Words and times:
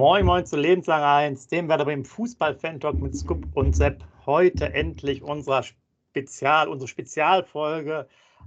Moin 0.00 0.24
Moin 0.24 0.46
zu 0.46 0.56
Lebenslang 0.56 1.02
1, 1.02 1.48
dem 1.48 1.68
Werder 1.68 1.84
beim 1.84 2.06
Fußball-Fan-Talk 2.06 2.98
mit 3.02 3.14
Scoop 3.14 3.46
und 3.52 3.76
Sepp. 3.76 4.02
Heute 4.24 4.72
endlich 4.72 5.22
unser 5.22 5.62
Spezial, 5.62 6.68
unsere 6.68 6.88
Spezialfolge. 6.88 8.06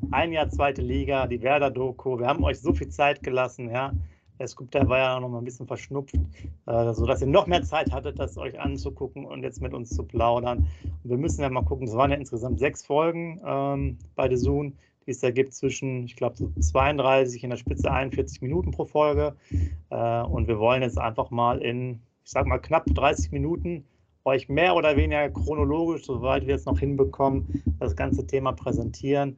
Ein 0.10 0.32
Jahr 0.32 0.50
zweite 0.50 0.82
Liga, 0.82 1.28
die 1.28 1.44
Werder-Doku. 1.44 2.18
Wir 2.18 2.26
haben 2.26 2.44
euch 2.44 2.60
so 2.60 2.74
viel 2.74 2.90
Zeit 2.90 3.22
gelassen, 3.22 3.70
ja. 3.70 3.94
Der 4.40 4.48
Scoop, 4.48 4.72
der 4.72 4.90
war 4.90 4.98
ja 4.98 5.20
noch 5.20 5.30
mal 5.30 5.38
ein 5.38 5.44
bisschen 5.44 5.68
verschnupft, 5.68 6.16
äh, 6.66 6.94
sodass 6.96 7.22
ihr 7.22 7.28
noch 7.28 7.46
mehr 7.46 7.62
Zeit 7.62 7.92
hattet, 7.92 8.18
das 8.18 8.36
euch 8.36 8.60
anzugucken 8.60 9.24
und 9.24 9.44
jetzt 9.44 9.62
mit 9.62 9.76
uns 9.76 9.92
zu 9.92 10.02
plaudern. 10.02 10.66
Und 11.04 11.10
wir 11.12 11.18
müssen 11.20 11.44
ja 11.44 11.52
mal 11.52 11.64
gucken, 11.64 11.88
es 11.88 11.94
waren 11.94 12.10
ja 12.10 12.18
insgesamt 12.18 12.58
sechs 12.58 12.84
Folgen 12.84 13.40
ähm, 13.46 14.00
bei 14.16 14.28
The 14.28 14.38
Zoom 14.38 14.74
die 15.06 15.12
es 15.12 15.20
da 15.20 15.32
gibt 15.32 15.54
zwischen, 15.54 16.06
ich 16.06 16.16
glaube, 16.16 16.38
so 16.38 16.52
32 16.60 17.44
in 17.44 17.50
der 17.50 17.58
Spitze 17.58 17.92
41 17.92 18.42
Minuten 18.42 18.72
pro 18.72 18.86
Folge. 18.86 19.36
Äh, 19.90 20.22
und 20.23 20.48
wir 20.48 20.60
wollen 20.60 20.82
jetzt 20.82 20.98
einfach 20.98 21.32
mal 21.32 21.62
in, 21.62 22.02
ich 22.23 22.32
sage 22.32 22.48
mal, 22.48 22.60
knapp 22.60 22.86
30 22.86 23.32
Minuten 23.32 23.86
euch 24.26 24.48
mehr 24.48 24.76
oder 24.76 24.95
weniger 24.95 25.30
chronologisch, 25.30 26.06
soweit 26.06 26.48
wir 26.48 26.56
es 26.56 26.66
noch 26.66 26.80
hinbekommen, 26.80 27.64
das 27.80 27.95
ganze 27.95 28.26
Thema 28.26 28.54
präsentieren. 28.54 29.38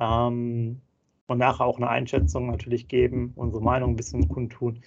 Ähm, 0.00 0.80
und 1.28 1.38
nachher 1.38 1.66
auch 1.66 1.76
eine 1.76 1.88
Einschätzung 1.88 2.46
natürlich 2.46 2.88
geben, 2.88 3.32
unsere 3.36 3.62
Meinung 3.62 3.90
ein 3.90 3.96
bisschen 3.96 4.28
kundtun. 4.28 4.80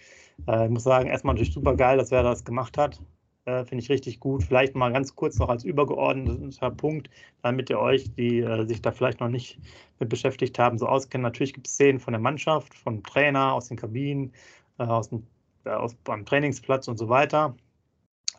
Äh, 0.47 0.66
ich 0.66 0.72
muss 0.72 0.83
sagen, 0.83 1.08
erstmal 1.08 1.35
natürlich 1.35 1.53
super 1.53 1.75
geil, 1.75 1.97
dass 1.97 2.11
wer 2.11 2.23
das 2.23 2.44
gemacht 2.44 2.78
hat. 2.78 3.00
Äh, 3.45 3.66
Finde 3.66 3.84
ich 3.84 3.89
richtig 3.89 4.20
gut. 4.20 4.44
Vielleicht 4.44 4.75
mal 4.75 4.92
ganz 4.94 5.16
kurz 5.16 5.38
noch 5.39 5.50
als 5.50 5.64
übergeordneter 5.64 6.72
Punkt, 6.72 7.09
damit 7.42 7.70
ihr 7.70 7.80
euch, 7.80 8.14
die 8.16 8.39
äh, 8.39 8.66
sich 8.66 8.81
da 8.81 8.92
vielleicht 8.92 9.20
noch 9.20 9.30
nicht 9.30 9.59
mit 10.00 10.09
beschäftigt 10.09 10.59
haben, 10.59 10.78
so 10.78 10.88
auskennen. 10.88 11.23
Natürlich 11.23 11.53
gibt 11.53 11.67
es 11.67 11.73
Szenen 11.73 12.00
von 12.00 12.14
der 12.14 12.22
Mannschaft, 12.22 12.73
vom 12.75 13.02
Trainer, 13.03 13.53
aus 13.53 13.67
den 13.67 13.78
Kabinen, 13.78 14.34
äh, 14.78 14.84
aus 14.84 15.09
dem 15.09 15.25
äh, 15.66 15.69
aus, 15.69 15.95
beim 16.03 16.25
Trainingsplatz 16.25 16.88
und 16.88 16.97
so 16.97 17.09
weiter. 17.09 17.56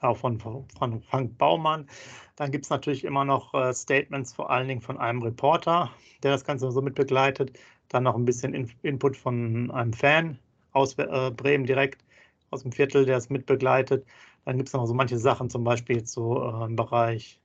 Auch 0.01 0.17
von, 0.17 0.39
von 0.41 1.01
Frank 1.03 1.39
Baumann. 1.39 1.89
Dann 2.37 2.51
gibt 2.51 2.65
es 2.65 2.71
natürlich 2.71 3.05
immer 3.05 3.25
noch 3.25 3.55
äh, 3.55 3.73
Statements, 3.73 4.33
vor 4.33 4.51
allen 4.51 4.67
Dingen 4.69 4.81
von 4.81 4.99
einem 4.99 5.23
Reporter, 5.23 5.91
der 6.23 6.33
das 6.33 6.45
Ganze 6.45 6.71
so 6.73 6.83
mit 6.83 6.97
begleitet. 6.97 7.59
Dann 7.89 8.05
noch 8.05 8.17
ein 8.17 8.25
bisschen 8.25 8.55
In 8.55 8.71
Input 8.83 9.17
von 9.17 9.71
einem 9.71 9.93
Fan 9.93 10.39
aus 10.73 10.95
äh, 10.99 11.31
Bremen 11.31 11.67
direkt, 11.67 12.05
aus 12.51 12.63
dem 12.63 12.73
Viertel, 12.73 13.05
der 13.07 13.19
es 13.19 13.31
mitbegleitet. 13.31 14.05
Dann 14.45 14.57
gibt 14.57 14.69
es 14.69 14.75
noch 14.75 14.87
so 14.87 14.95
manche 14.95 15.19
Sachen, 15.19 15.51
zum 15.51 15.65
Beispiel 15.65 16.05
so 16.07 16.43
äh, 16.43 16.65
im 16.65 16.77
Bereich 16.77 17.41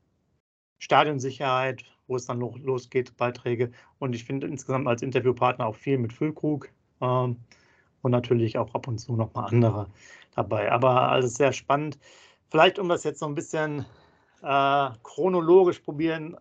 Stadionsicherheit, 0.79 1.83
wo 2.07 2.15
es 2.15 2.25
dann 2.25 2.39
losgeht, 2.39 3.17
Beiträge. 3.17 3.71
Und 3.99 4.15
ich 4.15 4.23
finde 4.23 4.47
insgesamt 4.47 4.87
als 4.87 5.01
Interviewpartner 5.01 5.65
auch 5.65 5.75
viel 5.75 5.97
mit 5.97 6.13
Füllkrug 6.13 6.69
ähm, 7.01 7.37
und 8.01 8.11
natürlich 8.11 8.57
auch 8.57 8.73
ab 8.73 8.87
und 8.87 8.99
zu 8.99 9.15
nochmal 9.15 9.49
andere 9.49 9.87
dabei. 10.35 10.71
Aber 10.71 11.09
alles 11.11 11.35
sehr 11.35 11.53
spannend. 11.53 11.97
Vielleicht, 12.49 12.79
um 12.79 12.89
das 12.89 13.03
jetzt 13.03 13.19
so 13.19 13.25
ein 13.25 13.35
bisschen 13.35 13.85
äh, 14.41 14.89
chronologisch 15.03 15.79
probieren 15.79 16.37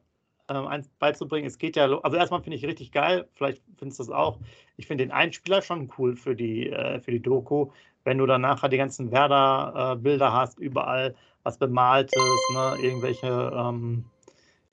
äh, 0.49 0.83
beizubringen. 0.99 1.47
Es 1.47 1.59
geht 1.59 1.77
ja, 1.77 1.85
also 2.01 2.17
erstmal 2.17 2.43
finde 2.43 2.57
ich 2.57 2.65
richtig 2.65 2.93
geil, 2.93 3.29
vielleicht 3.33 3.63
findest 3.79 4.01
du 4.01 4.05
das 4.05 4.13
auch. 4.13 4.39
Ich 4.77 4.87
finde 4.87 5.05
den 5.05 5.13
Einspieler 5.13 5.63
schon 5.63 5.91
cool 5.99 6.15
für 6.15 6.37
die, 6.37 6.71
äh, 6.71 7.01
für 7.01 7.11
die 7.11 7.23
Doku, 7.23 7.71
wenn 8.07 8.19
du 8.19 8.27
dann 8.27 8.41
nachher 8.43 8.69
die 8.69 8.77
ganzen 8.77 9.11
Werder-Bilder 9.11 10.33
hast, 10.33 10.61
überall 10.61 11.17
was 11.43 11.59
bemaltes, 11.59 12.23
ne, 12.55 12.77
irgendwelche 12.81 13.53
ähm, 13.53 14.05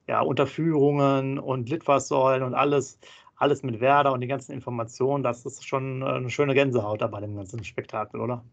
ja, 0.07 0.21
Unterführungen 0.21 1.39
und 1.39 1.67
Litfaßsäulen 1.67 2.43
und 2.43 2.53
alles, 2.53 2.99
alles 3.35 3.63
mit 3.63 3.79
Werder 3.81 4.13
und 4.13 4.21
die 4.21 4.27
ganzen 4.27 4.51
Informationen, 4.51 5.23
das 5.23 5.47
ist 5.47 5.67
schon 5.67 6.03
eine 6.03 6.29
schöne 6.29 6.53
Gänsehaut 6.53 7.01
da 7.01 7.07
bei 7.07 7.21
dem 7.21 7.35
ganzen 7.35 7.63
Spektakel, 7.63 8.21
oder? 8.21 8.43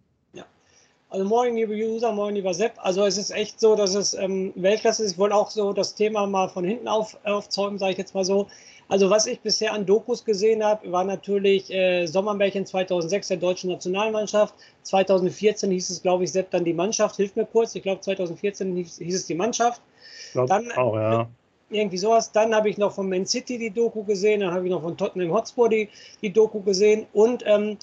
Also 1.12 1.24
morgen, 1.24 1.56
liebe 1.56 1.74
User, 1.74 2.12
morgen, 2.12 2.36
lieber 2.36 2.54
Sepp. 2.54 2.74
Also 2.76 3.04
es 3.04 3.18
ist 3.18 3.32
echt 3.32 3.58
so, 3.58 3.74
dass 3.74 3.96
es 3.96 4.14
ähm, 4.14 4.52
Weltklasse 4.54 5.02
ist. 5.02 5.12
Ich 5.12 5.18
wollte 5.18 5.34
auch 5.34 5.50
so 5.50 5.72
das 5.72 5.96
Thema 5.96 6.24
mal 6.28 6.48
von 6.48 6.64
hinten 6.64 6.86
auf, 6.86 7.18
aufzäumen, 7.24 7.80
sage 7.80 7.92
ich 7.92 7.98
jetzt 7.98 8.14
mal 8.14 8.24
so. 8.24 8.46
Also 8.86 9.10
was 9.10 9.26
ich 9.26 9.40
bisher 9.40 9.72
an 9.72 9.86
Dokus 9.86 10.24
gesehen 10.24 10.64
habe, 10.64 10.92
war 10.92 11.02
natürlich 11.02 11.68
äh, 11.72 12.06
Sommermärchen 12.06 12.64
2006 12.64 13.26
der 13.26 13.36
deutschen 13.38 13.70
Nationalmannschaft. 13.70 14.54
2014 14.84 15.72
hieß 15.72 15.90
es, 15.90 16.00
glaube 16.00 16.22
ich, 16.22 16.30
Sepp 16.30 16.52
dann 16.52 16.64
die 16.64 16.74
Mannschaft. 16.74 17.16
Hilf 17.16 17.34
mir 17.34 17.46
kurz. 17.46 17.74
Ich 17.74 17.82
glaube 17.82 18.00
2014 18.00 18.76
hieß, 18.76 18.98
hieß, 18.98 19.14
es 19.16 19.26
die 19.26 19.34
Mannschaft. 19.34 19.82
Glaub 20.32 20.46
dann 20.46 20.70
auch, 20.72 20.94
ja. 20.94 21.28
Irgendwie 21.70 21.98
sowas. 21.98 22.30
Dann 22.30 22.54
habe 22.54 22.68
ich 22.68 22.78
noch 22.78 22.92
von 22.92 23.08
Man 23.08 23.26
City 23.26 23.58
die 23.58 23.70
Doku 23.70 24.04
gesehen. 24.04 24.40
Dann 24.40 24.54
habe 24.54 24.64
ich 24.64 24.70
noch 24.70 24.82
von 24.82 24.96
Tottenham 24.96 25.32
Hotspur 25.32 25.68
die, 25.68 25.88
die 26.22 26.32
Doku 26.32 26.60
gesehen. 26.60 27.06
Und 27.12 27.42
ähm, 27.46 27.78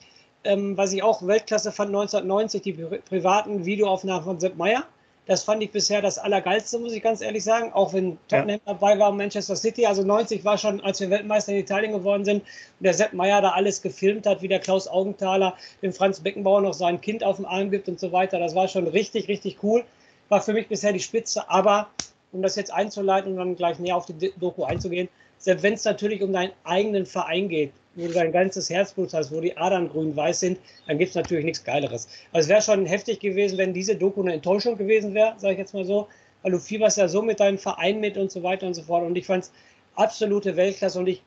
ähm, 0.47 0.77
was 0.77 0.93
ich 0.93 1.03
auch 1.03 1.25
Weltklasse 1.25 1.71
fand, 1.71 1.89
1990 1.89 2.61
die 2.61 2.73
privaten 2.73 3.65
Videoaufnahmen 3.65 4.23
von 4.23 4.39
Sepp 4.39 4.55
Meyer. 4.57 4.83
Das 5.27 5.43
fand 5.43 5.61
ich 5.61 5.71
bisher 5.71 6.01
das 6.01 6.17
Allergeilste, 6.17 6.79
muss 6.79 6.93
ich 6.93 7.03
ganz 7.03 7.19
ehrlich 7.19 7.43
sagen. 7.43 7.73
Auch 7.73 7.93
wenn 7.93 8.17
Tottenham 8.29 8.61
ja. 8.65 8.73
dabei 8.73 8.97
war 8.97 9.09
und 9.09 9.17
Manchester 9.17 9.57
City. 9.57 9.85
Also 9.85 10.03
90 10.03 10.45
war 10.45 10.57
schon, 10.57 10.79
als 10.81 11.01
wir 11.01 11.09
Weltmeister 11.09 11.51
in 11.51 11.59
Italien 11.59 11.91
geworden 11.91 12.23
sind 12.23 12.43
und 12.43 12.83
der 12.83 12.93
Sepp 12.93 13.11
Meyer 13.11 13.41
da 13.41 13.49
alles 13.49 13.81
gefilmt 13.81 14.25
hat, 14.25 14.41
wie 14.41 14.47
der 14.47 14.59
Klaus 14.59 14.87
Augenthaler 14.87 15.57
dem 15.81 15.91
Franz 15.91 16.21
Beckenbauer 16.21 16.61
noch 16.61 16.73
sein 16.73 17.01
Kind 17.01 17.25
auf 17.25 17.35
dem 17.35 17.45
Arm 17.45 17.69
gibt 17.71 17.89
und 17.89 17.99
so 17.99 18.13
weiter. 18.13 18.39
Das 18.39 18.55
war 18.55 18.69
schon 18.69 18.87
richtig, 18.87 19.27
richtig 19.27 19.57
cool. 19.63 19.83
War 20.29 20.41
für 20.41 20.53
mich 20.53 20.69
bisher 20.69 20.93
die 20.93 21.01
Spitze. 21.01 21.49
Aber 21.49 21.89
um 22.31 22.41
das 22.41 22.55
jetzt 22.55 22.71
einzuleiten 22.71 23.31
und 23.31 23.37
dann 23.37 23.55
gleich 23.57 23.79
näher 23.79 23.97
auf 23.97 24.05
die 24.05 24.31
Doku 24.39 24.63
einzugehen, 24.63 25.09
selbst 25.39 25.63
wenn 25.63 25.73
es 25.73 25.83
natürlich 25.83 26.21
um 26.21 26.31
deinen 26.31 26.53
eigenen 26.63 27.05
Verein 27.05 27.49
geht, 27.49 27.73
wo 27.97 28.07
du 28.07 28.13
dein 28.13 28.31
ganzes 28.31 28.69
Herzblut 28.69 29.13
hast, 29.13 29.31
wo 29.31 29.41
die 29.41 29.55
Adern 29.57 29.89
grün-weiß 29.89 30.39
sind, 30.39 30.59
dann 30.87 30.97
gibt 30.97 31.09
es 31.09 31.15
natürlich 31.15 31.45
nichts 31.45 31.63
Geileres. 31.63 32.07
Also 32.31 32.45
es 32.45 32.49
wäre 32.49 32.61
schon 32.61 32.85
heftig 32.85 33.19
gewesen, 33.19 33.57
wenn 33.57 33.73
diese 33.73 33.95
Doku 33.95 34.21
eine 34.21 34.33
Enttäuschung 34.33 34.77
gewesen 34.77 35.13
wäre, 35.13 35.33
sage 35.37 35.53
ich 35.53 35.59
jetzt 35.59 35.73
mal 35.73 35.83
so, 35.83 36.07
weil 36.43 36.51
du 36.51 36.59
fieberst 36.59 36.97
ja 36.97 37.07
so 37.07 37.21
mit 37.21 37.39
deinem 37.39 37.57
Verein 37.57 37.99
mit 37.99 38.17
und 38.17 38.31
so 38.31 38.43
weiter 38.43 38.67
und 38.67 38.75
so 38.75 38.83
fort. 38.83 39.03
Und 39.03 39.17
ich 39.17 39.25
fand 39.25 39.45
es 39.45 39.51
absolute 39.95 40.55
Weltklasse 40.55 40.99
und 40.99 41.07
ich 41.07 41.23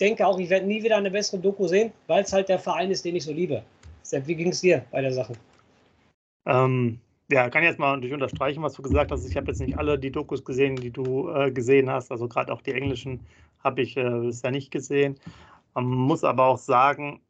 denke 0.00 0.26
auch, 0.26 0.38
ich 0.38 0.48
werde 0.48 0.66
nie 0.66 0.82
wieder 0.82 0.96
eine 0.96 1.10
bessere 1.10 1.40
Doku 1.40 1.66
sehen, 1.66 1.92
weil 2.06 2.22
es 2.22 2.32
halt 2.32 2.48
der 2.48 2.58
Verein 2.58 2.90
ist, 2.90 3.04
den 3.04 3.16
ich 3.16 3.24
so 3.24 3.32
liebe. 3.32 3.62
Sepp, 4.02 4.26
wie 4.26 4.34
ging 4.34 4.48
es 4.48 4.60
dir 4.60 4.84
bei 4.90 5.00
der 5.00 5.12
Sache? 5.12 5.32
Ähm, 6.46 6.98
ja, 7.30 7.48
kann 7.50 7.64
jetzt 7.64 7.78
mal 7.78 7.94
natürlich 7.94 8.14
unterstreichen, 8.14 8.62
was 8.62 8.74
du 8.74 8.82
gesagt 8.82 9.10
hast. 9.10 9.28
Ich 9.28 9.36
habe 9.36 9.48
jetzt 9.48 9.60
nicht 9.60 9.78
alle 9.78 9.98
die 9.98 10.10
Dokus 10.10 10.44
gesehen, 10.44 10.76
die 10.76 10.90
du 10.90 11.30
äh, 11.30 11.50
gesehen 11.50 11.90
hast. 11.90 12.10
Also 12.10 12.28
gerade 12.28 12.52
auch 12.52 12.62
die 12.62 12.72
englischen 12.72 13.20
habe 13.62 13.82
ich 13.82 13.96
äh, 13.96 14.02
bisher 14.02 14.50
nicht 14.50 14.70
gesehen. 14.70 15.16
Man 15.74 15.86
muss 15.86 16.24
aber 16.24 16.46
auch 16.46 16.58
sagen, 16.58 17.20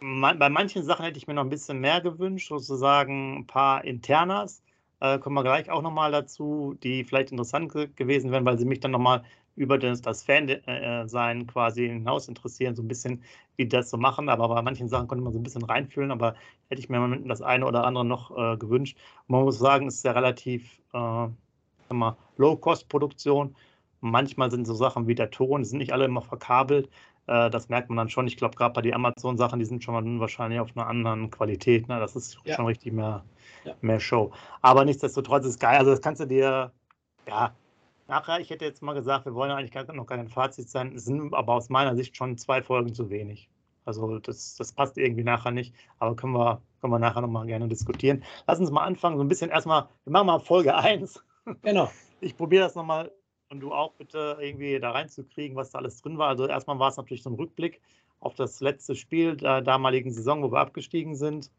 bei 0.00 0.48
manchen 0.48 0.82
Sachen 0.82 1.04
hätte 1.04 1.18
ich 1.18 1.26
mir 1.26 1.34
noch 1.34 1.44
ein 1.44 1.50
bisschen 1.50 1.80
mehr 1.80 2.00
gewünscht, 2.00 2.48
sozusagen 2.48 3.38
ein 3.38 3.46
paar 3.46 3.84
Internas. 3.84 4.62
Äh, 5.00 5.18
kommen 5.18 5.34
wir 5.34 5.42
gleich 5.42 5.70
auch 5.70 5.82
nochmal 5.82 6.10
dazu, 6.12 6.74
die 6.82 7.04
vielleicht 7.04 7.30
interessant 7.30 7.72
gewesen 7.96 8.30
wären, 8.32 8.44
weil 8.44 8.58
sie 8.58 8.64
mich 8.64 8.80
dann 8.80 8.90
nochmal 8.90 9.22
über 9.54 9.78
das, 9.78 10.00
das 10.00 10.22
Fan-Sein 10.22 11.46
quasi 11.46 11.88
hinaus 11.88 12.26
interessieren, 12.28 12.74
so 12.74 12.82
ein 12.82 12.88
bisschen, 12.88 13.22
wie 13.56 13.68
das 13.68 13.90
so 13.90 13.96
machen. 13.96 14.28
Aber 14.28 14.48
bei 14.48 14.62
manchen 14.62 14.88
Sachen 14.88 15.08
konnte 15.08 15.22
man 15.22 15.32
so 15.32 15.38
ein 15.38 15.42
bisschen 15.42 15.64
reinfühlen, 15.64 16.10
aber 16.10 16.34
hätte 16.68 16.80
ich 16.80 16.88
mir 16.88 17.20
das 17.26 17.42
eine 17.42 17.66
oder 17.66 17.84
andere 17.84 18.04
noch 18.04 18.36
äh, 18.36 18.56
gewünscht. 18.56 18.96
Man 19.28 19.42
muss 19.42 19.58
sagen, 19.58 19.88
es 19.88 19.96
ist 19.96 20.04
ja 20.04 20.12
relativ 20.12 20.80
äh, 20.94 21.28
Low-Cost-Produktion. 22.38 23.54
Manchmal 24.00 24.50
sind 24.50 24.66
so 24.66 24.74
Sachen 24.74 25.06
wie 25.06 25.14
der 25.14 25.30
Ton, 25.30 25.64
sind 25.64 25.78
nicht 25.78 25.92
alle 25.92 26.06
immer 26.06 26.22
verkabelt. 26.22 26.88
Äh, 27.26 27.50
das 27.50 27.68
merkt 27.68 27.88
man 27.88 27.96
dann 27.96 28.08
schon. 28.08 28.26
Ich 28.26 28.36
glaube, 28.36 28.56
gerade 28.56 28.72
bei 28.72 28.82
den 28.82 28.94
Amazon-Sachen, 28.94 29.58
die 29.58 29.64
sind 29.64 29.82
schon 29.82 30.20
wahrscheinlich 30.20 30.60
auf 30.60 30.76
einer 30.76 30.86
anderen 30.86 31.30
Qualität. 31.30 31.88
Ne? 31.88 31.98
Das 32.00 32.16
ist 32.16 32.38
ja. 32.44 32.56
schon 32.56 32.66
richtig 32.66 32.92
mehr, 32.92 33.24
ja. 33.64 33.74
mehr 33.80 34.00
Show. 34.00 34.32
Aber 34.60 34.84
nichtsdestotrotz 34.84 35.44
ist 35.44 35.52
es 35.52 35.58
geil. 35.58 35.78
Also, 35.78 35.90
das 35.90 36.00
kannst 36.00 36.20
du 36.20 36.26
dir, 36.26 36.72
ja, 37.28 37.54
nachher, 38.08 38.40
ich 38.40 38.50
hätte 38.50 38.64
jetzt 38.64 38.82
mal 38.82 38.94
gesagt, 38.94 39.24
wir 39.24 39.34
wollen 39.34 39.50
eigentlich 39.50 39.72
noch 39.94 40.06
kein 40.06 40.28
Fazit 40.28 40.68
sein, 40.68 40.94
es 40.94 41.04
sind 41.04 41.32
aber 41.34 41.54
aus 41.54 41.68
meiner 41.68 41.96
Sicht 41.96 42.16
schon 42.16 42.36
zwei 42.36 42.62
Folgen 42.62 42.94
zu 42.94 43.10
wenig. 43.10 43.48
Also 43.84 44.18
das, 44.18 44.54
das 44.56 44.72
passt 44.72 44.96
irgendwie 44.96 45.24
nachher 45.24 45.50
nicht, 45.50 45.74
aber 45.98 46.14
können 46.14 46.34
wir, 46.34 46.62
können 46.80 46.92
wir 46.92 46.98
nachher 46.98 47.20
nochmal 47.20 47.46
gerne 47.46 47.66
diskutieren. 47.68 48.22
Lass 48.46 48.60
uns 48.60 48.70
mal 48.70 48.84
anfangen, 48.84 49.16
so 49.16 49.24
ein 49.24 49.28
bisschen 49.28 49.50
erstmal, 49.50 49.88
wir 50.04 50.12
machen 50.12 50.26
mal 50.26 50.38
Folge 50.38 50.74
1. 50.76 51.22
Genau. 51.62 51.90
Ich 52.20 52.36
probiere 52.36 52.64
das 52.64 52.76
nochmal 52.76 53.10
und 53.52 53.60
du 53.60 53.72
auch 53.72 53.92
bitte 53.92 54.38
irgendwie 54.40 54.80
da 54.80 54.90
reinzukriegen, 54.90 55.56
was 55.56 55.70
da 55.70 55.78
alles 55.78 56.00
drin 56.00 56.16
war. 56.18 56.28
Also 56.28 56.48
erstmal 56.48 56.78
war 56.78 56.88
es 56.88 56.96
natürlich 56.96 57.22
so 57.22 57.30
ein 57.30 57.36
Rückblick 57.36 57.80
auf 58.20 58.34
das 58.34 58.60
letzte 58.60 58.96
Spiel 58.96 59.36
der 59.36 59.60
damaligen 59.60 60.10
Saison, 60.10 60.42
wo 60.42 60.50
wir 60.50 60.58
abgestiegen 60.58 61.14
sind. 61.14 61.50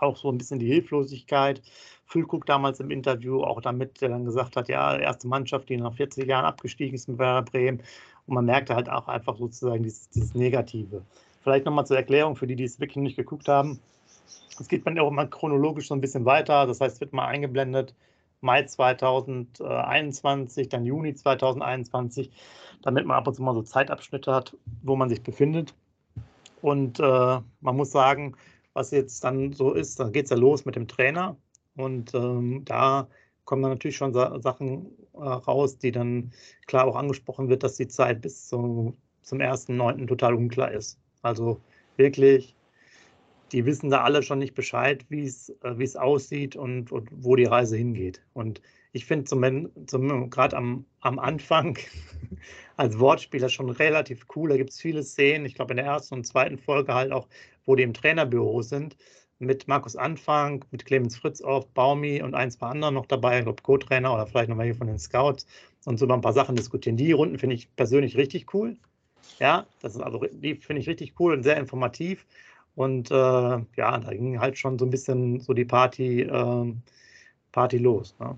Auch 0.00 0.16
so 0.16 0.30
ein 0.30 0.38
bisschen 0.38 0.58
die 0.58 0.66
Hilflosigkeit. 0.66 1.62
Füllkrug 2.04 2.44
damals 2.46 2.78
im 2.80 2.90
Interview 2.90 3.42
auch 3.42 3.60
damit, 3.60 4.00
der 4.00 4.10
dann 4.10 4.26
gesagt 4.26 4.56
hat, 4.56 4.68
ja, 4.68 4.96
erste 4.96 5.28
Mannschaft, 5.28 5.70
die 5.70 5.78
nach 5.78 5.94
40 5.94 6.28
Jahren 6.28 6.44
abgestiegen 6.44 6.94
ist 6.94 7.08
mit 7.08 7.18
Werder 7.18 7.42
Bremen. 7.50 7.82
Und 8.26 8.34
man 8.34 8.44
merkte 8.44 8.74
halt 8.74 8.90
auch 8.90 9.08
einfach 9.08 9.38
sozusagen 9.38 9.82
dieses, 9.82 10.10
dieses 10.10 10.34
Negative. 10.34 11.02
Vielleicht 11.40 11.64
nochmal 11.64 11.86
zur 11.86 11.96
Erklärung 11.96 12.36
für 12.36 12.46
die, 12.46 12.56
die 12.56 12.64
es 12.64 12.80
wirklich 12.80 13.02
nicht 13.02 13.16
geguckt 13.16 13.48
haben. 13.48 13.80
Es 14.60 14.68
geht 14.68 14.84
man 14.84 14.98
auch 14.98 15.08
immer 15.08 15.26
chronologisch 15.26 15.88
so 15.88 15.94
ein 15.94 16.00
bisschen 16.00 16.26
weiter. 16.26 16.66
Das 16.66 16.80
heißt, 16.80 17.00
wird 17.00 17.14
mal 17.14 17.26
eingeblendet, 17.26 17.94
Mai 18.40 18.64
2021, 18.64 20.68
dann 20.68 20.84
Juni 20.84 21.14
2021, 21.14 22.30
damit 22.82 23.06
man 23.06 23.16
ab 23.16 23.26
und 23.26 23.34
zu 23.34 23.42
mal 23.42 23.54
so 23.54 23.62
Zeitabschnitte 23.62 24.32
hat, 24.32 24.56
wo 24.82 24.96
man 24.96 25.08
sich 25.08 25.22
befindet. 25.22 25.74
Und 26.62 27.00
äh, 27.00 27.40
man 27.60 27.76
muss 27.76 27.90
sagen, 27.90 28.36
was 28.72 28.90
jetzt 28.90 29.24
dann 29.24 29.52
so 29.52 29.72
ist, 29.72 30.00
dann 30.00 30.12
geht 30.12 30.24
es 30.24 30.30
ja 30.30 30.36
los 30.36 30.64
mit 30.64 30.76
dem 30.76 30.88
Trainer. 30.88 31.36
Und 31.76 32.14
ähm, 32.14 32.62
da 32.64 33.08
kommen 33.44 33.62
dann 33.62 33.72
natürlich 33.72 33.96
schon 33.96 34.12
Sa 34.12 34.40
Sachen 34.40 34.86
äh, 35.14 35.18
raus, 35.18 35.78
die 35.78 35.92
dann 35.92 36.32
klar 36.66 36.86
auch 36.86 36.96
angesprochen 36.96 37.48
wird, 37.48 37.62
dass 37.62 37.76
die 37.76 37.88
Zeit 37.88 38.20
bis 38.20 38.48
zum, 38.48 38.96
zum 39.22 39.38
1.9. 39.38 40.06
total 40.06 40.34
unklar 40.34 40.72
ist. 40.72 40.98
Also 41.22 41.60
wirklich 41.96 42.56
die 43.52 43.64
wissen 43.64 43.90
da 43.90 44.02
alle 44.02 44.22
schon 44.22 44.38
nicht 44.38 44.54
Bescheid, 44.54 45.04
wie 45.08 45.24
es 45.24 45.52
äh, 45.62 45.98
aussieht 45.98 46.56
und, 46.56 46.92
und, 46.92 47.08
wo 47.12 47.36
die 47.36 47.44
Reise 47.44 47.76
hingeht. 47.76 48.22
Und 48.32 48.60
ich 48.92 49.04
finde 49.04 49.24
zum, 49.24 49.68
zum, 49.86 50.30
gerade 50.30 50.56
am, 50.56 50.84
am 51.00 51.18
Anfang 51.18 51.78
als 52.76 52.98
Wortspieler 52.98 53.48
schon 53.48 53.70
relativ 53.70 54.26
cool. 54.34 54.50
Da 54.50 54.56
gibt 54.56 54.70
es 54.70 54.80
viele 54.80 55.02
Szenen, 55.02 55.46
ich 55.46 55.54
glaube 55.54 55.72
in 55.72 55.76
der 55.76 55.86
ersten 55.86 56.14
und 56.14 56.26
zweiten 56.26 56.58
Folge 56.58 56.94
halt 56.94 57.12
auch, 57.12 57.28
wo 57.64 57.74
die 57.74 57.82
im 57.82 57.94
Trainerbüro 57.94 58.62
sind, 58.62 58.96
mit 59.38 59.68
Markus 59.68 59.94
Anfang, 59.94 60.64
mit 60.70 60.84
Clemens 60.84 61.16
Fritz 61.16 61.40
auch, 61.40 61.64
Baumi 61.66 62.22
und 62.22 62.34
ein, 62.34 62.50
zwei 62.50 62.68
anderen 62.68 62.94
noch 62.94 63.06
dabei, 63.06 63.38
ich 63.38 63.44
glaube 63.44 63.62
Co-Trainer 63.62 64.12
oder 64.12 64.26
vielleicht 64.26 64.48
noch 64.48 64.58
welche 64.58 64.74
von 64.74 64.88
den 64.88 64.98
Scouts 64.98 65.46
und 65.84 65.98
so 65.98 66.06
über 66.06 66.14
ein 66.14 66.20
paar 66.20 66.32
Sachen 66.32 66.56
diskutieren. 66.56 66.96
Die 66.96 67.12
Runden 67.12 67.38
finde 67.38 67.54
ich 67.54 67.74
persönlich 67.76 68.16
richtig 68.16 68.52
cool. 68.52 68.76
Ja, 69.38 69.66
das 69.80 69.94
ist 69.94 70.00
also, 70.00 70.24
die 70.32 70.56
finde 70.56 70.80
ich 70.80 70.88
richtig 70.88 71.14
cool 71.20 71.32
und 71.32 71.42
sehr 71.42 71.56
informativ. 71.56 72.26
Und 72.78 73.10
äh, 73.10 73.14
ja, 73.14 73.98
da 73.98 74.10
ging 74.12 74.38
halt 74.38 74.56
schon 74.56 74.78
so 74.78 74.84
ein 74.84 74.90
bisschen 74.90 75.40
so 75.40 75.52
die 75.52 75.64
Party, 75.64 76.20
äh, 76.22 76.72
Party 77.50 77.76
los. 77.76 78.14
Ne? 78.20 78.36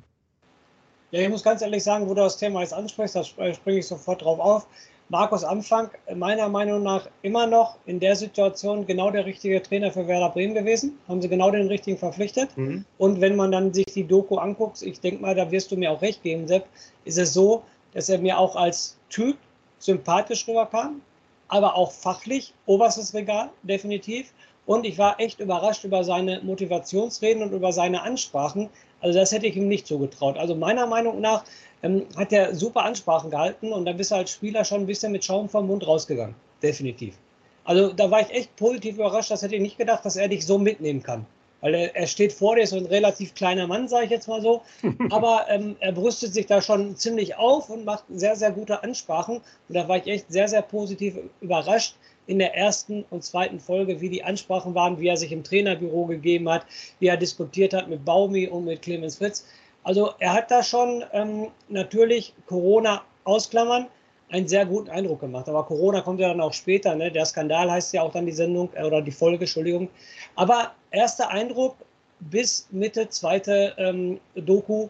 Ja, 1.10 1.20
ich 1.20 1.28
muss 1.28 1.42
ganz 1.42 1.60
ehrlich 1.60 1.84
sagen, 1.84 2.08
wo 2.08 2.14
du 2.14 2.22
das 2.22 2.38
Thema 2.38 2.62
jetzt 2.62 2.72
ansprichst, 2.72 3.16
da 3.16 3.22
springe 3.22 3.78
ich 3.80 3.86
sofort 3.86 4.22
drauf 4.22 4.40
auf. 4.40 4.66
Markus 5.10 5.44
Anfang, 5.44 5.90
meiner 6.14 6.48
Meinung 6.48 6.82
nach 6.82 7.06
immer 7.20 7.46
noch 7.46 7.76
in 7.84 8.00
der 8.00 8.16
Situation 8.16 8.86
genau 8.86 9.10
der 9.10 9.26
richtige 9.26 9.60
Trainer 9.60 9.90
für 9.90 10.06
Werder 10.06 10.30
Bremen 10.30 10.54
gewesen. 10.54 10.98
Haben 11.06 11.20
sie 11.20 11.28
genau 11.28 11.50
den 11.50 11.66
richtigen 11.66 11.98
verpflichtet. 11.98 12.56
Mhm. 12.56 12.86
Und 12.96 13.20
wenn 13.20 13.36
man 13.36 13.52
dann 13.52 13.74
sich 13.74 13.92
die 13.92 14.04
Doku 14.04 14.36
anguckt, 14.36 14.80
ich 14.80 15.00
denke 15.00 15.20
mal, 15.20 15.34
da 15.34 15.50
wirst 15.50 15.70
du 15.70 15.76
mir 15.76 15.90
auch 15.90 16.00
recht 16.00 16.22
geben, 16.22 16.48
Sepp, 16.48 16.64
ist 17.04 17.18
es 17.18 17.34
so, 17.34 17.62
dass 17.92 18.08
er 18.08 18.18
mir 18.18 18.38
auch 18.38 18.56
als 18.56 18.96
Typ 19.10 19.36
sympathisch 19.78 20.48
rüberkam 20.48 21.02
aber 21.50 21.76
auch 21.76 21.92
fachlich 21.92 22.54
oberstes 22.66 23.14
Regal, 23.14 23.50
definitiv. 23.62 24.32
Und 24.66 24.86
ich 24.86 24.98
war 24.98 25.18
echt 25.18 25.40
überrascht 25.40 25.84
über 25.84 26.04
seine 26.04 26.40
Motivationsreden 26.42 27.42
und 27.42 27.52
über 27.52 27.72
seine 27.72 28.02
Ansprachen. 28.02 28.68
Also 29.00 29.18
das 29.18 29.32
hätte 29.32 29.46
ich 29.46 29.56
ihm 29.56 29.68
nicht 29.68 29.86
zugetraut. 29.86 30.38
Also 30.38 30.54
meiner 30.54 30.86
Meinung 30.86 31.20
nach 31.20 31.44
ähm, 31.82 32.06
hat 32.16 32.32
er 32.32 32.54
super 32.54 32.84
Ansprachen 32.84 33.30
gehalten 33.30 33.72
und 33.72 33.84
da 33.84 33.92
bist 33.92 34.10
du 34.10 34.16
als 34.16 34.30
Spieler 34.30 34.64
schon 34.64 34.82
ein 34.82 34.86
bisschen 34.86 35.12
mit 35.12 35.24
Schaum 35.24 35.48
vom 35.48 35.66
Mund 35.66 35.86
rausgegangen. 35.86 36.34
Definitiv. 36.62 37.16
Also 37.64 37.92
da 37.92 38.10
war 38.10 38.20
ich 38.20 38.30
echt 38.30 38.54
positiv 38.56 38.96
überrascht. 38.96 39.30
Das 39.30 39.42
hätte 39.42 39.56
ich 39.56 39.62
nicht 39.62 39.78
gedacht, 39.78 40.04
dass 40.04 40.16
er 40.16 40.28
dich 40.28 40.46
so 40.46 40.58
mitnehmen 40.58 41.02
kann. 41.02 41.26
Weil 41.60 41.74
er, 41.74 41.96
er 41.96 42.06
steht 42.06 42.32
vor 42.32 42.56
dir, 42.56 42.62
ist 42.62 42.70
so 42.70 42.76
ein 42.76 42.86
relativ 42.86 43.34
kleiner 43.34 43.66
Mann, 43.66 43.88
sage 43.88 44.06
ich 44.06 44.10
jetzt 44.10 44.28
mal 44.28 44.40
so. 44.40 44.62
Aber 45.10 45.46
ähm, 45.48 45.76
er 45.80 45.92
brüstet 45.92 46.34
sich 46.34 46.46
da 46.46 46.62
schon 46.62 46.96
ziemlich 46.96 47.36
auf 47.36 47.70
und 47.70 47.84
macht 47.84 48.04
sehr, 48.08 48.36
sehr 48.36 48.50
gute 48.50 48.82
Ansprachen. 48.82 49.36
Und 49.36 49.74
da 49.74 49.88
war 49.88 49.98
ich 49.98 50.06
echt 50.06 50.32
sehr, 50.32 50.48
sehr 50.48 50.62
positiv 50.62 51.16
überrascht 51.40 51.94
in 52.26 52.38
der 52.38 52.54
ersten 52.54 53.04
und 53.10 53.24
zweiten 53.24 53.58
Folge, 53.58 54.00
wie 54.00 54.08
die 54.08 54.22
Ansprachen 54.22 54.74
waren, 54.74 55.00
wie 55.00 55.08
er 55.08 55.16
sich 55.16 55.32
im 55.32 55.42
Trainerbüro 55.42 56.06
gegeben 56.06 56.48
hat, 56.48 56.64
wie 57.00 57.08
er 57.08 57.16
diskutiert 57.16 57.74
hat 57.74 57.88
mit 57.88 58.04
Baumi 58.04 58.46
und 58.46 58.66
mit 58.66 58.82
Clemens 58.82 59.16
Fritz. 59.16 59.46
Also 59.82 60.12
er 60.18 60.34
hat 60.34 60.50
da 60.50 60.62
schon 60.62 61.04
ähm, 61.12 61.48
natürlich 61.68 62.34
Corona 62.46 63.02
ausklammern, 63.24 63.86
einen 64.30 64.48
sehr 64.48 64.64
guten 64.64 64.90
Eindruck 64.90 65.20
gemacht. 65.20 65.48
Aber 65.48 65.64
Corona 65.64 66.00
kommt 66.00 66.20
ja 66.20 66.28
dann 66.28 66.40
auch 66.40 66.52
später. 66.52 66.94
Ne? 66.94 67.10
Der 67.10 67.26
Skandal 67.26 67.70
heißt 67.70 67.92
ja 67.92 68.02
auch 68.02 68.12
dann 68.12 68.26
die 68.26 68.32
Sendung 68.32 68.70
äh, 68.74 68.84
oder 68.84 69.02
die 69.02 69.10
Folge, 69.10 69.40
Entschuldigung. 69.40 69.88
Aber 70.36 70.72
erster 70.90 71.28
Eindruck 71.30 71.76
bis 72.20 72.68
Mitte 72.70 73.08
zweite 73.08 73.74
ähm, 73.78 74.20
Doku, 74.34 74.88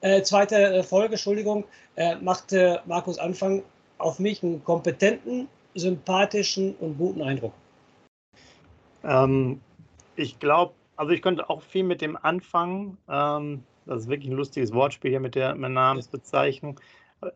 äh, 0.00 0.22
zweite 0.22 0.56
äh, 0.56 0.82
Folge, 0.82 1.14
Entschuldigung, 1.14 1.64
äh, 1.96 2.16
machte 2.16 2.80
Markus 2.86 3.18
Anfang 3.18 3.62
auf 3.98 4.18
mich 4.18 4.42
einen 4.42 4.62
kompetenten, 4.64 5.48
sympathischen 5.74 6.74
und 6.76 6.96
guten 6.98 7.22
Eindruck. 7.22 7.52
Ähm, 9.04 9.60
ich 10.16 10.38
glaube, 10.38 10.72
also 10.96 11.12
ich 11.12 11.22
könnte 11.22 11.48
auch 11.50 11.62
viel 11.62 11.84
mit 11.84 12.00
dem 12.00 12.16
anfangen. 12.16 12.96
Ähm, 13.08 13.64
das 13.86 14.02
ist 14.02 14.08
wirklich 14.08 14.30
ein 14.30 14.36
lustiges 14.36 14.72
Wortspiel 14.72 15.10
hier 15.10 15.20
mit 15.20 15.34
der, 15.34 15.54
mit 15.54 15.62
der 15.62 15.70
Namensbezeichnung. 15.70 16.80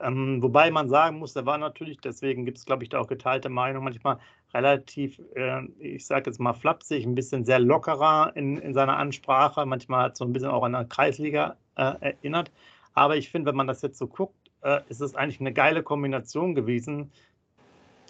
Ähm, 0.00 0.42
wobei 0.42 0.70
man 0.70 0.88
sagen 0.88 1.18
muss, 1.18 1.32
der 1.34 1.46
war 1.46 1.58
natürlich, 1.58 1.98
deswegen 2.00 2.44
gibt 2.44 2.58
es, 2.58 2.64
glaube 2.64 2.84
ich, 2.84 2.88
da 2.88 3.00
auch 3.00 3.08
geteilte 3.08 3.48
Meinung, 3.48 3.84
manchmal 3.84 4.18
relativ, 4.54 5.20
äh, 5.34 5.64
ich 5.78 6.06
sage 6.06 6.30
jetzt 6.30 6.38
mal 6.38 6.52
flapsig, 6.52 7.04
ein 7.04 7.14
bisschen 7.14 7.44
sehr 7.44 7.58
lockerer 7.58 8.32
in, 8.36 8.58
in 8.58 8.74
seiner 8.74 8.96
Ansprache. 8.96 9.66
Manchmal 9.66 10.04
hat 10.04 10.16
so 10.16 10.24
ein 10.24 10.32
bisschen 10.32 10.50
auch 10.50 10.62
an 10.62 10.72
der 10.72 10.84
Kreisliga 10.84 11.56
äh, 11.76 11.94
erinnert. 12.00 12.52
Aber 12.94 13.16
ich 13.16 13.30
finde, 13.30 13.48
wenn 13.48 13.56
man 13.56 13.66
das 13.66 13.82
jetzt 13.82 13.98
so 13.98 14.06
guckt, 14.06 14.50
äh, 14.62 14.80
ist 14.88 15.00
es 15.00 15.14
eigentlich 15.14 15.40
eine 15.40 15.52
geile 15.52 15.82
Kombination 15.82 16.54
gewesen. 16.54 17.10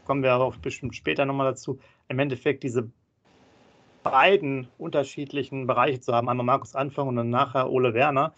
Kommen 0.05 0.23
wir 0.23 0.35
auch 0.35 0.57
bestimmt 0.57 0.97
später 0.97 1.25
nochmal 1.25 1.53
dazu. 1.53 1.79
Im 2.09 2.19
Endeffekt 2.19 2.65
diese 2.65 2.91
beiden 4.03 4.69
unterschiedlichen 4.79 5.67
Bereiche 5.67 6.01
zu 6.01 6.13
haben. 6.13 6.29
Einmal 6.29 6.45
Markus 6.45 6.75
Anfang 6.75 7.09
und 7.09 7.17
dann 7.17 7.31
nachher 7.31 7.71
Ole 7.71 7.95
Werner. 7.95 8.35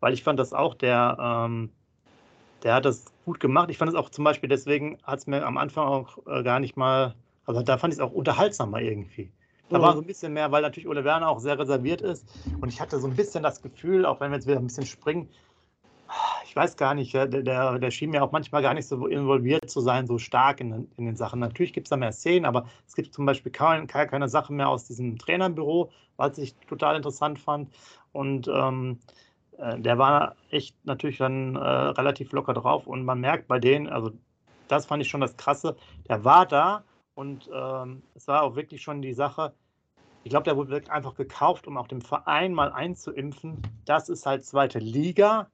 Weil 0.00 0.12
ich 0.12 0.22
fand 0.22 0.38
das 0.38 0.52
auch 0.52 0.74
der, 0.74 1.16
ähm, 1.18 1.70
der 2.62 2.74
hat 2.74 2.84
das 2.84 3.04
gut 3.24 3.40
gemacht. 3.40 3.70
Ich 3.70 3.78
fand 3.78 3.90
es 3.90 3.94
auch 3.96 4.10
zum 4.10 4.24
Beispiel, 4.24 4.48
deswegen 4.48 4.98
hat 5.02 5.20
es 5.20 5.26
mir 5.26 5.44
am 5.44 5.56
Anfang 5.56 5.86
auch 5.86 6.18
äh, 6.26 6.42
gar 6.42 6.60
nicht 6.60 6.76
mal, 6.76 7.14
also 7.44 7.62
da 7.62 7.78
fand 7.78 7.92
ich 7.92 7.98
es 7.98 8.04
auch 8.04 8.12
unterhaltsamer 8.12 8.80
irgendwie. 8.80 9.30
Da 9.68 9.78
mhm. 9.78 9.82
war 9.82 9.94
so 9.94 10.00
ein 10.00 10.06
bisschen 10.06 10.32
mehr, 10.32 10.50
weil 10.52 10.62
natürlich 10.62 10.88
Ole 10.88 11.04
Werner 11.04 11.28
auch 11.28 11.40
sehr 11.40 11.58
reserviert 11.58 12.00
ist. 12.00 12.26
Und 12.60 12.68
ich 12.68 12.80
hatte 12.80 13.00
so 13.00 13.06
ein 13.06 13.16
bisschen 13.16 13.42
das 13.42 13.62
Gefühl, 13.62 14.06
auch 14.06 14.20
wenn 14.20 14.30
wir 14.30 14.36
jetzt 14.36 14.46
wieder 14.46 14.58
ein 14.58 14.66
bisschen 14.66 14.86
springen, 14.86 15.28
ich 16.44 16.54
weiß 16.54 16.76
gar 16.76 16.94
nicht, 16.94 17.12
der, 17.12 17.26
der, 17.26 17.78
der 17.78 17.90
schien 17.90 18.10
mir 18.10 18.22
auch 18.22 18.32
manchmal 18.32 18.62
gar 18.62 18.74
nicht 18.74 18.86
so 18.86 19.06
involviert 19.06 19.68
zu 19.68 19.80
sein, 19.80 20.06
so 20.06 20.18
stark 20.18 20.60
in, 20.60 20.88
in 20.96 21.04
den 21.04 21.16
Sachen. 21.16 21.40
Natürlich 21.40 21.72
gibt 21.72 21.88
es 21.88 21.90
da 21.90 21.96
mehr 21.96 22.12
Szenen, 22.12 22.46
aber 22.46 22.66
es 22.86 22.94
gibt 22.94 23.12
zum 23.12 23.26
Beispiel 23.26 23.52
keine, 23.52 23.86
keine 23.86 24.28
Sachen 24.28 24.56
mehr 24.56 24.68
aus 24.68 24.84
diesem 24.84 25.18
Trainerbüro, 25.18 25.90
was 26.16 26.38
ich 26.38 26.54
total 26.68 26.96
interessant 26.96 27.38
fand. 27.38 27.70
Und 28.12 28.48
ähm, 28.48 29.00
äh, 29.00 29.25
der 29.58 29.98
war 29.98 30.36
echt 30.50 30.76
natürlich 30.84 31.18
dann 31.18 31.56
äh, 31.56 31.58
relativ 31.58 32.32
locker 32.32 32.54
drauf 32.54 32.86
und 32.86 33.04
man 33.04 33.20
merkt 33.20 33.48
bei 33.48 33.58
denen, 33.58 33.88
also 33.88 34.12
das 34.68 34.86
fand 34.86 35.02
ich 35.02 35.08
schon 35.08 35.20
das 35.20 35.36
Krasse, 35.36 35.76
der 36.08 36.24
war 36.24 36.46
da 36.46 36.84
und 37.14 37.48
ähm, 37.52 38.02
es 38.14 38.28
war 38.28 38.42
auch 38.42 38.56
wirklich 38.56 38.82
schon 38.82 39.02
die 39.02 39.14
Sache, 39.14 39.54
ich 40.24 40.30
glaube, 40.30 40.44
der 40.44 40.56
wurde 40.56 40.82
einfach 40.90 41.14
gekauft, 41.14 41.66
um 41.66 41.76
auch 41.76 41.86
dem 41.86 42.00
Verein 42.00 42.52
mal 42.52 42.72
einzuimpfen, 42.72 43.62
das 43.84 44.08
ist 44.08 44.26
halt 44.26 44.44
zweite 44.44 44.78
Liga, 44.78 45.48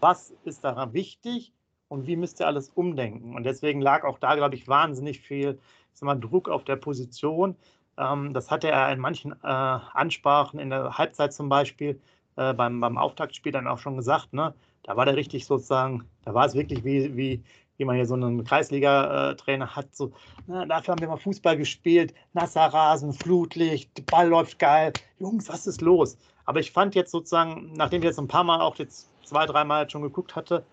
was 0.00 0.32
ist 0.44 0.64
daran 0.64 0.92
wichtig 0.92 1.52
und 1.88 2.06
wie 2.06 2.16
müsst 2.16 2.40
ihr 2.40 2.46
alles 2.46 2.68
umdenken? 2.70 3.34
Und 3.34 3.44
deswegen 3.44 3.80
lag 3.80 4.04
auch 4.04 4.18
da, 4.18 4.34
glaube 4.34 4.56
ich, 4.56 4.68
wahnsinnig 4.68 5.20
viel 5.20 5.58
ich 5.98 6.00
sag 6.00 6.06
mal, 6.06 6.14
Druck 6.14 6.48
auf 6.48 6.62
der 6.64 6.76
Position. 6.76 7.56
Ähm, 7.96 8.32
das 8.32 8.50
hatte 8.50 8.68
er 8.68 8.92
in 8.92 9.00
manchen 9.00 9.32
äh, 9.32 9.46
Ansprachen 9.46 10.60
in 10.60 10.70
der 10.70 10.96
Halbzeit 10.96 11.32
zum 11.32 11.48
Beispiel 11.48 12.00
äh, 12.38 12.54
beim, 12.54 12.80
beim 12.80 12.96
Auftaktspiel 12.96 13.52
dann 13.52 13.66
auch 13.66 13.78
schon 13.78 13.96
gesagt, 13.96 14.32
ne? 14.32 14.54
Da 14.84 14.96
war 14.96 15.04
der 15.04 15.16
richtig 15.16 15.44
sozusagen, 15.44 16.08
da 16.24 16.32
war 16.32 16.46
es 16.46 16.54
wirklich 16.54 16.84
wie, 16.84 17.14
wie, 17.16 17.42
wie 17.76 17.84
man 17.84 17.96
hier 17.96 18.06
so 18.06 18.14
einen 18.14 18.44
Kreisliga-Trainer 18.44 19.74
hat. 19.74 19.94
So, 19.94 20.12
na, 20.46 20.64
dafür 20.64 20.92
haben 20.92 21.00
wir 21.00 21.08
mal 21.08 21.16
Fußball 21.16 21.56
gespielt, 21.56 22.14
nasser 22.32 22.66
Rasen, 22.66 23.12
Flutlicht, 23.12 24.08
Ball 24.08 24.28
läuft 24.28 24.58
geil. 24.58 24.92
Jungs, 25.18 25.48
was 25.48 25.66
ist 25.66 25.80
los? 25.80 26.16
Aber 26.44 26.60
ich 26.60 26.70
fand 26.70 26.94
jetzt 26.94 27.10
sozusagen, 27.10 27.72
nachdem 27.74 28.02
ich 28.02 28.06
jetzt 28.06 28.18
ein 28.18 28.28
paar 28.28 28.44
Mal 28.44 28.60
auch 28.60 28.76
jetzt 28.76 29.10
zwei, 29.24 29.44
dreimal 29.44 29.90
schon 29.90 30.02
geguckt 30.02 30.36
hatte, 30.36 30.64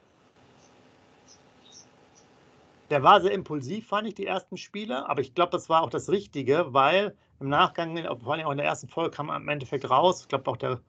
der 2.91 3.01
war 3.01 3.19
sehr 3.19 3.31
impulsiv, 3.31 3.87
fand 3.87 4.07
ich, 4.07 4.13
die 4.13 4.27
ersten 4.27 4.57
Spiele. 4.57 5.09
Aber 5.09 5.19
ich 5.19 5.33
glaube, 5.33 5.51
das 5.51 5.67
war 5.67 5.81
auch 5.81 5.89
das 5.89 6.09
Richtige, 6.09 6.67
weil 6.73 7.15
im 7.39 7.49
Nachgang, 7.49 7.97
vor 8.23 8.33
allem 8.33 8.45
auch 8.45 8.51
in 8.51 8.57
der 8.57 8.67
ersten 8.67 8.87
Folge, 8.87 9.09
kam 9.09 9.29
im 9.31 9.49
Endeffekt 9.49 9.89
raus, 9.89 10.21
ich 10.21 10.27
glaube 10.27 10.49
auch 10.49 10.57
der 10.57 10.79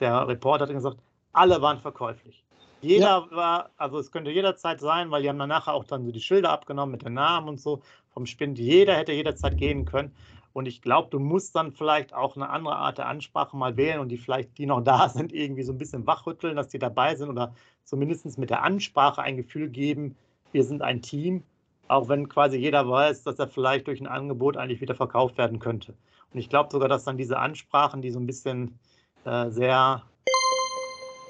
der 0.00 0.26
Reporter 0.28 0.66
hat 0.66 0.72
gesagt, 0.72 0.98
alle 1.32 1.60
waren 1.60 1.80
verkäuflich. 1.80 2.44
Jeder 2.82 3.26
ja. 3.30 3.36
war, 3.36 3.70
also 3.76 3.98
es 3.98 4.12
könnte 4.12 4.30
jederzeit 4.30 4.80
sein, 4.80 5.10
weil 5.10 5.22
die 5.22 5.28
haben 5.28 5.38
dann 5.38 5.48
nachher 5.48 5.74
auch 5.74 5.84
dann 5.84 6.04
so 6.04 6.12
die 6.12 6.20
Schilder 6.20 6.50
abgenommen 6.50 6.92
mit 6.92 7.04
den 7.04 7.14
Namen 7.14 7.48
und 7.48 7.60
so 7.60 7.80
vom 8.10 8.26
Spind. 8.26 8.58
Jeder 8.58 8.94
hätte 8.94 9.12
jederzeit 9.12 9.56
gehen 9.56 9.84
können. 9.84 10.14
Und 10.52 10.66
ich 10.66 10.80
glaube, 10.80 11.08
du 11.10 11.18
musst 11.18 11.54
dann 11.54 11.72
vielleicht 11.72 12.14
auch 12.14 12.34
eine 12.36 12.48
andere 12.48 12.76
Art 12.76 12.98
der 12.98 13.08
Ansprache 13.08 13.56
mal 13.56 13.76
wählen 13.76 14.00
und 14.00 14.08
die 14.08 14.16
vielleicht, 14.16 14.56
die 14.56 14.66
noch 14.66 14.82
da 14.82 15.08
sind, 15.10 15.32
irgendwie 15.32 15.62
so 15.62 15.72
ein 15.72 15.78
bisschen 15.78 16.06
wachrütteln, 16.06 16.56
dass 16.56 16.68
die 16.68 16.78
dabei 16.78 17.14
sind 17.14 17.28
oder 17.28 17.54
zumindest 17.84 18.38
mit 18.38 18.50
der 18.50 18.62
Ansprache 18.62 19.20
ein 19.20 19.36
Gefühl 19.36 19.68
geben, 19.68 20.16
wir 20.52 20.64
sind 20.64 20.80
ein 20.80 21.02
Team, 21.02 21.42
auch 21.88 22.08
wenn 22.08 22.28
quasi 22.28 22.56
jeder 22.56 22.88
weiß, 22.88 23.22
dass 23.24 23.38
er 23.38 23.48
vielleicht 23.48 23.86
durch 23.86 24.00
ein 24.00 24.06
Angebot 24.06 24.56
eigentlich 24.56 24.80
wieder 24.80 24.94
verkauft 24.94 25.36
werden 25.36 25.58
könnte. 25.58 25.94
Und 26.32 26.38
ich 26.38 26.48
glaube 26.48 26.70
sogar, 26.72 26.88
dass 26.88 27.04
dann 27.04 27.18
diese 27.18 27.38
Ansprachen, 27.38 28.00
die 28.00 28.10
so 28.10 28.18
ein 28.18 28.26
bisschen 28.26 28.78
äh, 29.26 29.50
sehr 29.50 30.02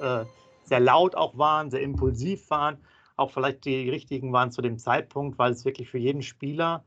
äh, 0.01 0.25
sehr 0.67 0.81
laut 0.81 1.15
auch 1.15 1.39
waren, 1.39 1.71
sehr 1.71 1.81
impulsiv 1.81 2.51
waren, 2.51 2.79
auch 3.17 3.31
vielleicht 3.31 3.65
die 3.65 3.89
richtigen 3.89 4.33
waren 4.33 4.51
zu 4.51 4.63
dem 4.63 4.79
Zeitpunkt, 4.79 5.39
weil 5.39 5.53
es 5.53 5.65
wirklich 5.65 5.89
für 5.89 5.99
jeden 5.99 6.23
Spieler 6.23 6.85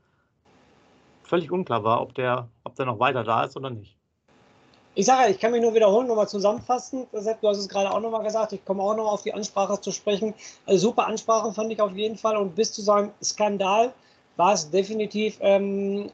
völlig 1.22 1.50
unklar 1.50 1.84
war, 1.84 2.02
ob 2.02 2.14
der, 2.14 2.48
ob 2.64 2.74
der 2.74 2.86
noch 2.86 2.98
weiter 2.98 3.24
da 3.24 3.44
ist 3.44 3.56
oder 3.56 3.70
nicht. 3.70 3.96
Ich 4.96 5.06
sage, 5.06 5.30
ich 5.30 5.38
kann 5.38 5.52
mich 5.52 5.62
nur 5.62 5.72
wiederholen, 5.72 6.08
nochmal 6.08 6.28
zusammenfassen. 6.28 7.06
Du 7.12 7.18
hast 7.48 7.58
es 7.58 7.68
gerade 7.68 7.90
auch 7.90 8.00
nochmal 8.00 8.24
gesagt. 8.24 8.52
Ich 8.52 8.64
komme 8.64 8.82
auch 8.82 8.96
noch 8.96 9.12
auf 9.12 9.22
die 9.22 9.32
Ansprache 9.32 9.80
zu 9.80 9.92
sprechen. 9.92 10.34
Also 10.66 10.88
super 10.88 11.06
Ansprache 11.06 11.52
fand 11.52 11.72
ich 11.72 11.80
auf 11.80 11.92
jeden 11.92 12.16
Fall. 12.16 12.36
Und 12.36 12.56
bis 12.56 12.72
zu 12.72 12.82
seinem 12.82 13.12
Skandal 13.22 13.92
war 14.36 14.52
es 14.52 14.68
definitiv 14.68 15.38
ähm, 15.40 16.10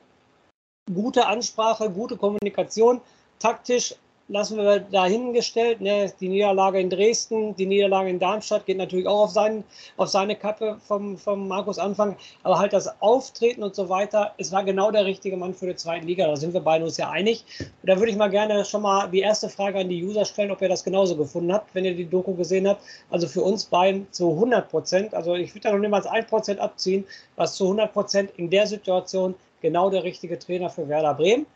gute 0.92 1.26
Ansprache, 1.26 1.90
gute 1.90 2.18
Kommunikation. 2.18 3.00
Taktisch 3.38 3.94
lassen 4.28 4.56
wir 4.56 4.80
dahingestellt. 4.80 5.80
Ne? 5.80 6.12
Die 6.20 6.28
Niederlage 6.28 6.80
in 6.80 6.90
Dresden, 6.90 7.54
die 7.54 7.66
Niederlage 7.66 8.10
in 8.10 8.18
Darmstadt 8.18 8.66
geht 8.66 8.78
natürlich 8.78 9.06
auch 9.06 9.24
auf, 9.24 9.30
seinen, 9.30 9.64
auf 9.96 10.08
seine 10.08 10.34
Kappe 10.34 10.78
vom, 10.86 11.16
vom 11.16 11.46
Markus 11.46 11.78
Anfang. 11.78 12.16
Aber 12.42 12.58
halt 12.58 12.72
das 12.72 13.00
Auftreten 13.00 13.62
und 13.62 13.74
so 13.74 13.88
weiter, 13.88 14.32
es 14.38 14.50
war 14.52 14.64
genau 14.64 14.90
der 14.90 15.04
richtige 15.04 15.36
Mann 15.36 15.54
für 15.54 15.66
die 15.66 15.76
zweite 15.76 16.06
Liga. 16.06 16.26
Da 16.26 16.36
sind 16.36 16.54
wir 16.54 16.60
beide 16.60 16.84
uns 16.84 16.96
ja 16.96 17.10
einig. 17.10 17.44
Und 17.60 17.88
da 17.88 17.98
würde 17.98 18.10
ich 18.10 18.18
mal 18.18 18.30
gerne 18.30 18.64
schon 18.64 18.82
mal 18.82 19.08
die 19.08 19.20
erste 19.20 19.48
Frage 19.48 19.78
an 19.78 19.88
die 19.88 20.04
User 20.04 20.24
stellen, 20.24 20.50
ob 20.50 20.60
ihr 20.60 20.68
das 20.68 20.82
genauso 20.82 21.16
gefunden 21.16 21.52
habt, 21.52 21.74
wenn 21.74 21.84
ihr 21.84 21.94
die 21.94 22.08
Doku 22.08 22.34
gesehen 22.34 22.66
habt. 22.68 22.82
Also 23.10 23.28
für 23.28 23.42
uns 23.42 23.64
beiden 23.64 24.10
zu 24.12 24.30
100 24.30 24.68
Prozent. 24.68 25.14
Also 25.14 25.34
ich 25.34 25.54
würde 25.54 25.68
da 25.68 25.72
noch 25.72 25.78
niemals 25.78 26.06
1 26.06 26.26
Prozent 26.26 26.60
abziehen, 26.60 27.04
was 27.36 27.54
zu 27.54 27.64
100 27.64 27.92
Prozent 27.92 28.30
in 28.36 28.50
der 28.50 28.66
Situation 28.66 29.34
genau 29.60 29.88
der 29.90 30.02
richtige 30.02 30.38
Trainer 30.38 30.68
für 30.68 30.88
Werder 30.88 31.14
Bremen. 31.14 31.46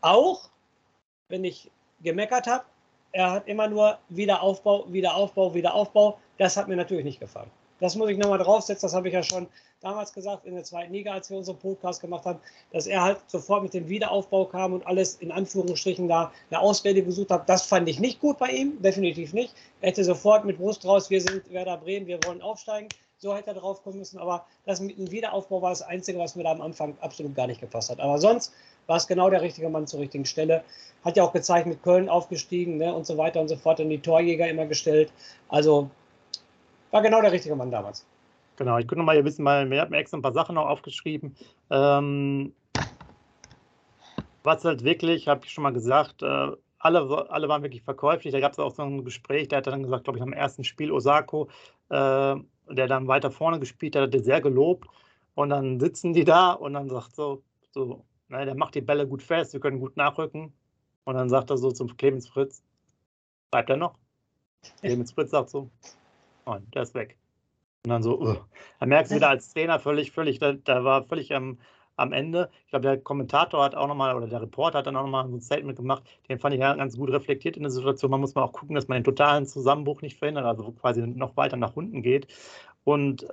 Auch 0.00 0.42
wenn 1.28 1.44
ich 1.44 1.70
gemeckert 2.02 2.46
habe. 2.46 2.64
Er 3.12 3.30
hat 3.30 3.48
immer 3.48 3.68
nur 3.68 3.98
Wiederaufbau, 4.08 4.86
Wiederaufbau, 4.92 5.54
Wiederaufbau. 5.54 6.18
Das 6.36 6.56
hat 6.56 6.68
mir 6.68 6.76
natürlich 6.76 7.04
nicht 7.04 7.20
gefallen. 7.20 7.50
Das 7.80 7.94
muss 7.94 8.10
ich 8.10 8.18
nochmal 8.18 8.38
draufsetzen. 8.38 8.86
Das 8.86 8.94
habe 8.94 9.08
ich 9.08 9.14
ja 9.14 9.22
schon 9.22 9.46
damals 9.80 10.12
gesagt 10.12 10.44
in 10.44 10.54
der 10.54 10.64
zweiten 10.64 10.92
Liga, 10.92 11.12
als 11.12 11.30
wir 11.30 11.38
unseren 11.38 11.58
Podcast 11.58 12.00
gemacht 12.00 12.24
haben, 12.24 12.40
dass 12.72 12.86
er 12.86 13.02
halt 13.02 13.18
sofort 13.28 13.62
mit 13.62 13.74
dem 13.74 13.88
Wiederaufbau 13.88 14.46
kam 14.46 14.72
und 14.72 14.86
alles 14.86 15.14
in 15.16 15.30
Anführungsstrichen 15.30 16.08
da 16.08 16.32
eine 16.50 16.60
Ausrede 16.60 17.02
gesucht 17.02 17.30
hat. 17.30 17.48
Das 17.48 17.62
fand 17.62 17.88
ich 17.88 18.00
nicht 18.00 18.20
gut 18.20 18.38
bei 18.38 18.50
ihm, 18.50 18.82
definitiv 18.82 19.32
nicht. 19.32 19.54
Er 19.80 19.90
hätte 19.90 20.02
sofort 20.04 20.44
mit 20.44 20.58
Brust 20.58 20.84
raus, 20.84 21.08
wir 21.10 21.20
sind 21.20 21.50
Werder 21.52 21.76
Bremen, 21.76 22.06
wir 22.06 22.18
wollen 22.24 22.42
aufsteigen. 22.42 22.88
So 23.20 23.34
hätte 23.34 23.50
er 23.50 23.54
drauf 23.54 23.82
kommen 23.82 23.98
müssen. 23.98 24.18
Aber 24.18 24.46
das 24.64 24.80
mit 24.80 24.96
dem 24.96 25.10
Wiederaufbau 25.10 25.60
war 25.60 25.70
das 25.70 25.82
Einzige, 25.82 26.18
was 26.18 26.36
mir 26.36 26.44
da 26.44 26.52
am 26.52 26.60
Anfang 26.60 26.96
absolut 27.00 27.34
gar 27.34 27.48
nicht 27.48 27.60
gepasst 27.60 27.90
hat. 27.90 27.98
Aber 27.98 28.18
sonst 28.18 28.52
war 28.88 28.96
es 28.96 29.06
genau 29.06 29.30
der 29.30 29.42
richtige 29.42 29.68
Mann 29.68 29.86
zur 29.86 30.00
richtigen 30.00 30.24
Stelle. 30.24 30.64
Hat 31.04 31.16
ja 31.16 31.22
auch 31.22 31.32
gezeigt, 31.32 31.66
mit 31.66 31.82
Köln 31.82 32.08
aufgestiegen 32.08 32.78
ne, 32.78 32.92
und 32.92 33.06
so 33.06 33.16
weiter 33.16 33.40
und 33.40 33.48
so 33.48 33.56
fort, 33.56 33.78
und 33.78 33.90
die 33.90 34.00
Torjäger 34.00 34.48
immer 34.48 34.66
gestellt. 34.66 35.12
Also 35.48 35.90
war 36.90 37.02
genau 37.02 37.20
der 37.20 37.30
richtige 37.30 37.54
Mann 37.54 37.70
damals. 37.70 38.04
Genau, 38.56 38.78
ich 38.78 38.88
gucke 38.88 38.98
nochmal 38.98 39.14
hier 39.14 39.22
ein 39.22 39.24
bisschen 39.24 39.44
mal, 39.44 39.66
mir 39.66 39.80
hat 39.80 39.90
mir 39.90 39.98
extra 39.98 40.18
ein 40.18 40.22
paar 40.22 40.32
Sachen 40.32 40.56
noch 40.56 40.66
aufgeschrieben. 40.66 41.36
Ähm, 41.70 42.52
was 44.42 44.64
halt 44.64 44.82
wirklich, 44.82 45.28
habe 45.28 45.42
ich 45.44 45.52
schon 45.52 45.62
mal 45.62 45.72
gesagt, 45.72 46.22
äh, 46.22 46.48
alle, 46.80 47.30
alle 47.30 47.48
waren 47.48 47.62
wirklich 47.62 47.82
verkäuflich. 47.82 48.32
Da 48.32 48.40
gab 48.40 48.52
es 48.52 48.58
auch 48.58 48.74
so 48.74 48.82
ein 48.82 49.04
Gespräch, 49.04 49.48
der 49.48 49.58
hat 49.58 49.66
dann 49.66 49.82
gesagt, 49.82 50.04
glaube 50.04 50.18
ich, 50.18 50.22
am 50.22 50.32
ersten 50.32 50.64
Spiel 50.64 50.90
Osako, 50.90 51.48
äh, 51.90 52.36
der 52.70 52.86
dann 52.86 53.06
weiter 53.06 53.30
vorne 53.30 53.60
gespielt 53.60 53.94
hat, 53.94 54.04
hat 54.04 54.14
er 54.14 54.22
sehr 54.22 54.40
gelobt. 54.40 54.88
Und 55.34 55.50
dann 55.50 55.78
sitzen 55.78 56.14
die 56.14 56.24
da 56.24 56.52
und 56.52 56.72
dann 56.72 56.88
sagt 56.88 57.14
so, 57.14 57.42
so 57.70 58.04
Ne, 58.28 58.44
der 58.44 58.54
macht 58.54 58.74
die 58.74 58.82
Bälle 58.82 59.06
gut 59.06 59.22
fest, 59.22 59.54
wir 59.54 59.60
können 59.60 59.80
gut 59.80 59.96
nachrücken. 59.96 60.52
Und 61.04 61.14
dann 61.14 61.30
sagt 61.30 61.50
er 61.50 61.56
so 61.56 61.70
zum 61.70 61.96
Clemens 61.96 62.28
Fritz, 62.28 62.62
bleibt 63.50 63.70
er 63.70 63.78
noch? 63.78 63.94
Clemens 64.80 65.12
Fritz 65.12 65.30
sagt 65.30 65.48
so, 65.48 65.70
nein, 66.44 66.66
der 66.74 66.82
ist 66.82 66.94
weg. 66.94 67.16
Und 67.84 67.90
dann 67.90 68.02
so, 68.02 68.20
uh. 68.20 68.36
dann 68.80 68.90
merkst 68.90 69.12
du 69.12 69.16
wieder 69.16 69.30
als 69.30 69.52
Trainer 69.52 69.78
völlig, 69.78 70.12
völlig, 70.12 70.38
da, 70.38 70.52
da 70.52 70.84
war 70.84 71.04
völlig 71.04 71.34
am, 71.34 71.58
am 71.96 72.12
Ende. 72.12 72.50
Ich 72.64 72.70
glaube, 72.70 72.82
der 72.82 72.98
Kommentator 72.98 73.64
hat 73.64 73.74
auch 73.74 73.88
nochmal, 73.88 74.14
oder 74.14 74.26
der 74.26 74.42
Reporter 74.42 74.78
hat 74.78 74.86
dann 74.86 74.96
auch 74.96 75.04
nochmal 75.04 75.24
ein 75.24 75.40
Statement 75.40 75.76
gemacht, 75.76 76.02
den 76.28 76.38
fand 76.38 76.54
ich 76.54 76.60
ja 76.60 76.74
ganz 76.74 76.98
gut 76.98 77.10
reflektiert 77.10 77.56
in 77.56 77.62
der 77.62 77.72
Situation. 77.72 78.10
Man 78.10 78.20
muss 78.20 78.34
mal 78.34 78.42
auch 78.42 78.52
gucken, 78.52 78.74
dass 78.74 78.88
man 78.88 78.98
den 78.98 79.04
totalen 79.04 79.46
Zusammenbruch 79.46 80.02
nicht 80.02 80.18
verhindert, 80.18 80.44
also 80.44 80.70
quasi 80.72 81.00
noch 81.06 81.36
weiter 81.38 81.56
nach 81.56 81.76
unten 81.76 82.02
geht. 82.02 82.26
Und 82.84 83.22
äh, 83.22 83.26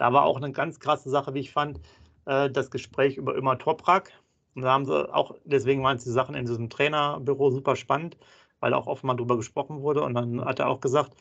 da 0.00 0.12
war 0.12 0.24
auch 0.24 0.36
eine 0.36 0.52
ganz 0.52 0.80
krasse 0.80 1.08
Sache, 1.08 1.32
wie 1.32 1.40
ich 1.40 1.52
fand, 1.52 1.80
äh, 2.26 2.50
das 2.50 2.70
Gespräch 2.70 3.16
über 3.16 3.36
Immer 3.36 3.58
Toprak. 3.58 4.12
Und 4.54 4.62
da 4.62 4.72
haben 4.72 4.84
sie 4.84 5.14
auch, 5.14 5.36
deswegen 5.44 5.82
waren 5.82 5.98
die 5.98 6.10
Sachen 6.10 6.34
in 6.34 6.46
diesem 6.46 6.70
Trainerbüro 6.70 7.50
super 7.50 7.76
spannend, 7.76 8.16
weil 8.60 8.74
auch 8.74 8.86
oft 8.86 9.04
mal 9.04 9.14
drüber 9.14 9.36
gesprochen 9.36 9.82
wurde. 9.82 10.02
Und 10.02 10.14
dann 10.14 10.44
hat 10.44 10.58
er 10.58 10.68
auch 10.68 10.80
gesagt, 10.80 11.14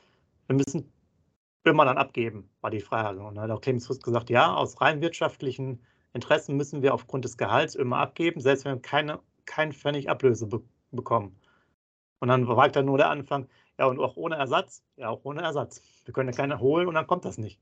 wir 0.48 0.56
müssen 0.56 0.92
immer 1.64 1.86
dann 1.86 1.98
abgeben, 1.98 2.50
war 2.62 2.72
die 2.72 2.80
Frage. 2.80 3.22
Und 3.22 3.36
dann 3.36 3.44
hat 3.46 3.52
auch 3.52 3.62
Clemens 3.62 3.88
Fuß 3.88 4.02
gesagt, 4.02 4.30
ja, 4.30 4.54
aus 4.54 4.82
rein 4.82 5.02
wirtschaftlichen 5.02 5.80
Interessen 6.14 6.58
müssen 6.58 6.82
wir 6.82 6.94
aufgrund 6.94 7.26
des 7.26 7.38
Gehalts 7.38 7.76
immer 7.76 7.98
abgeben, 7.98 8.42
selbst 8.42 8.66
wenn 8.66 8.76
wir 8.76 8.82
keine, 8.82 9.20
keinen 9.46 9.74
Pfennig 9.74 10.10
Ablöse 10.10 10.48
be 10.48 10.62
bekommen. 10.92 11.36
Und 12.20 12.30
dann 12.30 12.48
war 12.48 12.68
dann 12.70 12.86
nur 12.86 12.98
der 12.98 13.12
Anfang, 13.12 13.48
ja, 13.78 13.86
und 13.86 14.00
auch 14.00 14.18
ohne 14.18 14.36
Ersatz, 14.38 14.84
ja, 14.98 15.10
auch 15.10 15.22
ohne 15.24 15.44
Ersatz. 15.44 15.84
Wir 16.04 16.14
können 16.14 16.30
ja 16.30 16.36
keine 16.36 16.60
holen 16.60 16.88
und 16.88 16.96
dann 16.96 17.06
kommt 17.06 17.26
das 17.26 17.38
nicht. 17.38 17.60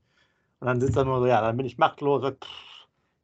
Und 0.60 0.66
dann 0.66 0.80
sitzt 0.80 0.96
er 0.96 1.04
nur 1.04 1.20
so, 1.20 1.26
ja, 1.26 1.42
dann 1.42 1.56
bin 1.58 1.66
ich 1.66 1.76
machtlos, 1.76 2.22
pff, 2.22 2.77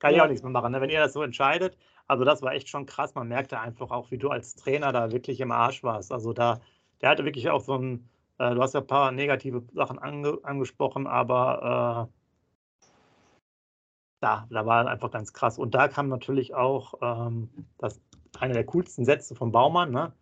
kann 0.04 0.14
ich 0.14 0.20
auch 0.20 0.28
nichts 0.28 0.42
mehr 0.42 0.52
machen, 0.52 0.72
ne? 0.72 0.80
wenn 0.80 0.90
ihr 0.90 1.00
das 1.00 1.14
so 1.14 1.22
entscheidet. 1.22 1.78
Also 2.06 2.24
das 2.24 2.42
war 2.42 2.52
echt 2.52 2.68
schon 2.68 2.84
krass. 2.84 3.14
Man 3.14 3.28
merkte 3.28 3.58
einfach 3.58 3.90
auch, 3.90 4.10
wie 4.10 4.18
du 4.18 4.28
als 4.28 4.54
Trainer 4.54 4.92
da 4.92 5.12
wirklich 5.12 5.40
im 5.40 5.50
Arsch 5.50 5.82
warst. 5.82 6.12
Also 6.12 6.34
da, 6.34 6.60
der 7.00 7.08
hatte 7.08 7.24
wirklich 7.24 7.48
auch 7.48 7.62
so 7.62 7.78
ein, 7.78 8.08
äh, 8.38 8.54
du 8.54 8.60
hast 8.60 8.74
ja 8.74 8.80
ein 8.80 8.86
paar 8.86 9.12
negative 9.12 9.62
Sachen 9.72 9.98
ange, 9.98 10.38
angesprochen, 10.42 11.06
aber 11.06 12.10
äh, 12.10 12.14
da, 14.20 14.46
da 14.50 14.66
war 14.66 14.86
einfach 14.86 15.10
ganz 15.10 15.32
krass. 15.32 15.58
Und 15.58 15.74
da 15.74 15.88
kam 15.88 16.08
natürlich 16.08 16.54
auch 16.54 16.94
ähm, 17.00 17.48
das, 17.78 17.98
eine 18.38 18.52
der 18.52 18.64
coolsten 18.66 19.06
Sätze 19.06 19.34
vom 19.34 19.52
Baumann. 19.52 19.90
Ne? 19.90 20.12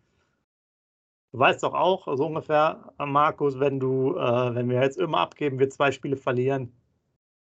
Du 1.33 1.39
weißt 1.39 1.61
doch 1.61 1.73
auch 1.73 2.05
so 2.15 2.25
ungefähr, 2.25 2.93
Markus, 2.97 3.59
wenn 3.59 3.81
du, 3.81 4.15
äh, 4.15 4.55
wenn 4.55 4.69
wir 4.69 4.81
jetzt 4.81 4.97
immer 4.97 5.19
abgeben, 5.19 5.59
wir 5.59 5.69
zwei 5.69 5.91
Spiele 5.91 6.15
verlieren, 6.15 6.71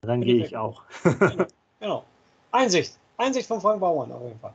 dann 0.02 0.22
gehe 0.22 0.46
ich 0.46 0.56
auch. 0.56 0.84
genau. 1.80 2.06
Einsicht. 2.54 2.98
Einsicht 3.18 3.48
von 3.48 3.60
Frank 3.60 3.80
Baumann 3.80 4.12
auf 4.12 4.22
jeden 4.22 4.40
Fall. 4.40 4.54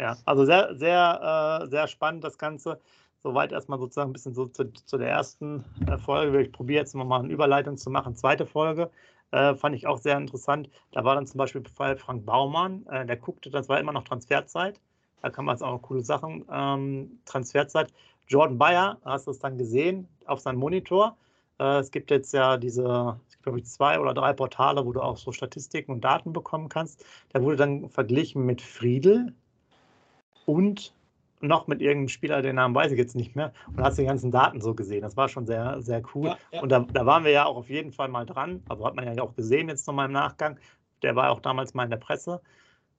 Ja, 0.00 0.16
also 0.24 0.44
sehr, 0.44 0.74
sehr, 0.76 1.60
äh, 1.62 1.68
sehr 1.68 1.88
spannend 1.88 2.24
das 2.24 2.38
Ganze. 2.38 2.80
Soweit 3.22 3.52
erstmal 3.52 3.78
sozusagen 3.78 4.10
ein 4.10 4.12
bisschen 4.12 4.34
so 4.34 4.46
zu, 4.46 4.72
zu 4.72 4.96
der 4.96 5.10
ersten 5.10 5.64
äh, 5.86 5.98
Folge. 5.98 6.42
Ich 6.42 6.52
probiere 6.52 6.80
jetzt 6.80 6.94
nochmal 6.94 7.20
eine 7.20 7.32
Überleitung 7.32 7.76
zu 7.76 7.90
machen. 7.90 8.16
Zweite 8.16 8.46
Folge 8.46 8.90
äh, 9.32 9.54
fand 9.54 9.74
ich 9.74 9.86
auch 9.86 9.98
sehr 9.98 10.16
interessant. 10.16 10.70
Da 10.92 11.04
war 11.04 11.14
dann 11.14 11.26
zum 11.26 11.38
Beispiel 11.38 11.62
Fall 11.68 11.96
Frank 11.96 12.24
Baumann, 12.24 12.86
äh, 12.86 13.06
der 13.06 13.16
guckte, 13.16 13.50
das 13.50 13.68
war 13.68 13.80
immer 13.80 13.92
noch 13.92 14.04
Transferzeit. 14.04 14.80
Da 15.20 15.30
kann 15.30 15.44
man 15.44 15.54
jetzt 15.54 15.62
auch 15.62 15.80
coole 15.82 16.02
Sachen. 16.02 16.44
Ähm, 16.50 17.20
Transferzeit. 17.24 17.92
Jordan 18.28 18.58
Bayer, 18.58 18.98
hast 19.04 19.26
du 19.26 19.30
es 19.32 19.38
dann 19.38 19.58
gesehen 19.58 20.08
auf 20.26 20.40
seinem 20.40 20.58
Monitor. 20.58 21.16
Äh, 21.62 21.78
es 21.78 21.90
gibt 21.90 22.10
jetzt 22.10 22.32
ja 22.34 22.56
diese, 22.56 23.18
glaube 23.42 23.58
ich, 23.60 23.66
zwei 23.66 24.00
oder 24.00 24.14
drei 24.14 24.32
Portale, 24.32 24.84
wo 24.84 24.92
du 24.92 25.00
auch 25.00 25.16
so 25.16 25.30
Statistiken 25.30 25.92
und 25.92 26.02
Daten 26.02 26.32
bekommen 26.32 26.68
kannst. 26.68 27.04
Da 27.32 27.42
wurde 27.42 27.56
dann 27.56 27.88
verglichen 27.88 28.44
mit 28.44 28.60
Friedel 28.60 29.32
und 30.44 30.92
noch 31.40 31.66
mit 31.66 31.80
irgendeinem 31.80 32.08
Spieler, 32.08 32.40
den 32.40 32.56
Namen 32.56 32.74
weiß 32.74 32.92
ich 32.92 32.98
jetzt 32.98 33.16
nicht 33.16 33.34
mehr, 33.34 33.52
und 33.68 33.82
hast 33.82 33.98
die 33.98 34.04
ganzen 34.04 34.30
Daten 34.30 34.60
so 34.60 34.74
gesehen. 34.74 35.02
Das 35.02 35.16
war 35.16 35.28
schon 35.28 35.44
sehr, 35.46 35.80
sehr 35.82 36.02
cool. 36.14 36.28
Ja, 36.28 36.38
ja. 36.52 36.62
Und 36.62 36.68
da, 36.70 36.80
da, 36.80 37.04
waren 37.04 37.24
wir 37.24 37.32
ja 37.32 37.46
auch 37.46 37.56
auf 37.56 37.68
jeden 37.68 37.92
Fall 37.92 38.08
mal 38.08 38.24
dran. 38.24 38.62
Also 38.68 38.86
hat 38.86 38.94
man 38.94 39.12
ja 39.12 39.22
auch 39.22 39.34
gesehen 39.34 39.68
jetzt 39.68 39.86
nochmal 39.86 40.06
im 40.06 40.12
Nachgang. 40.12 40.58
Der 41.02 41.16
war 41.16 41.30
auch 41.30 41.40
damals 41.40 41.74
mal 41.74 41.84
in 41.84 41.90
der 41.90 41.96
Presse. 41.96 42.40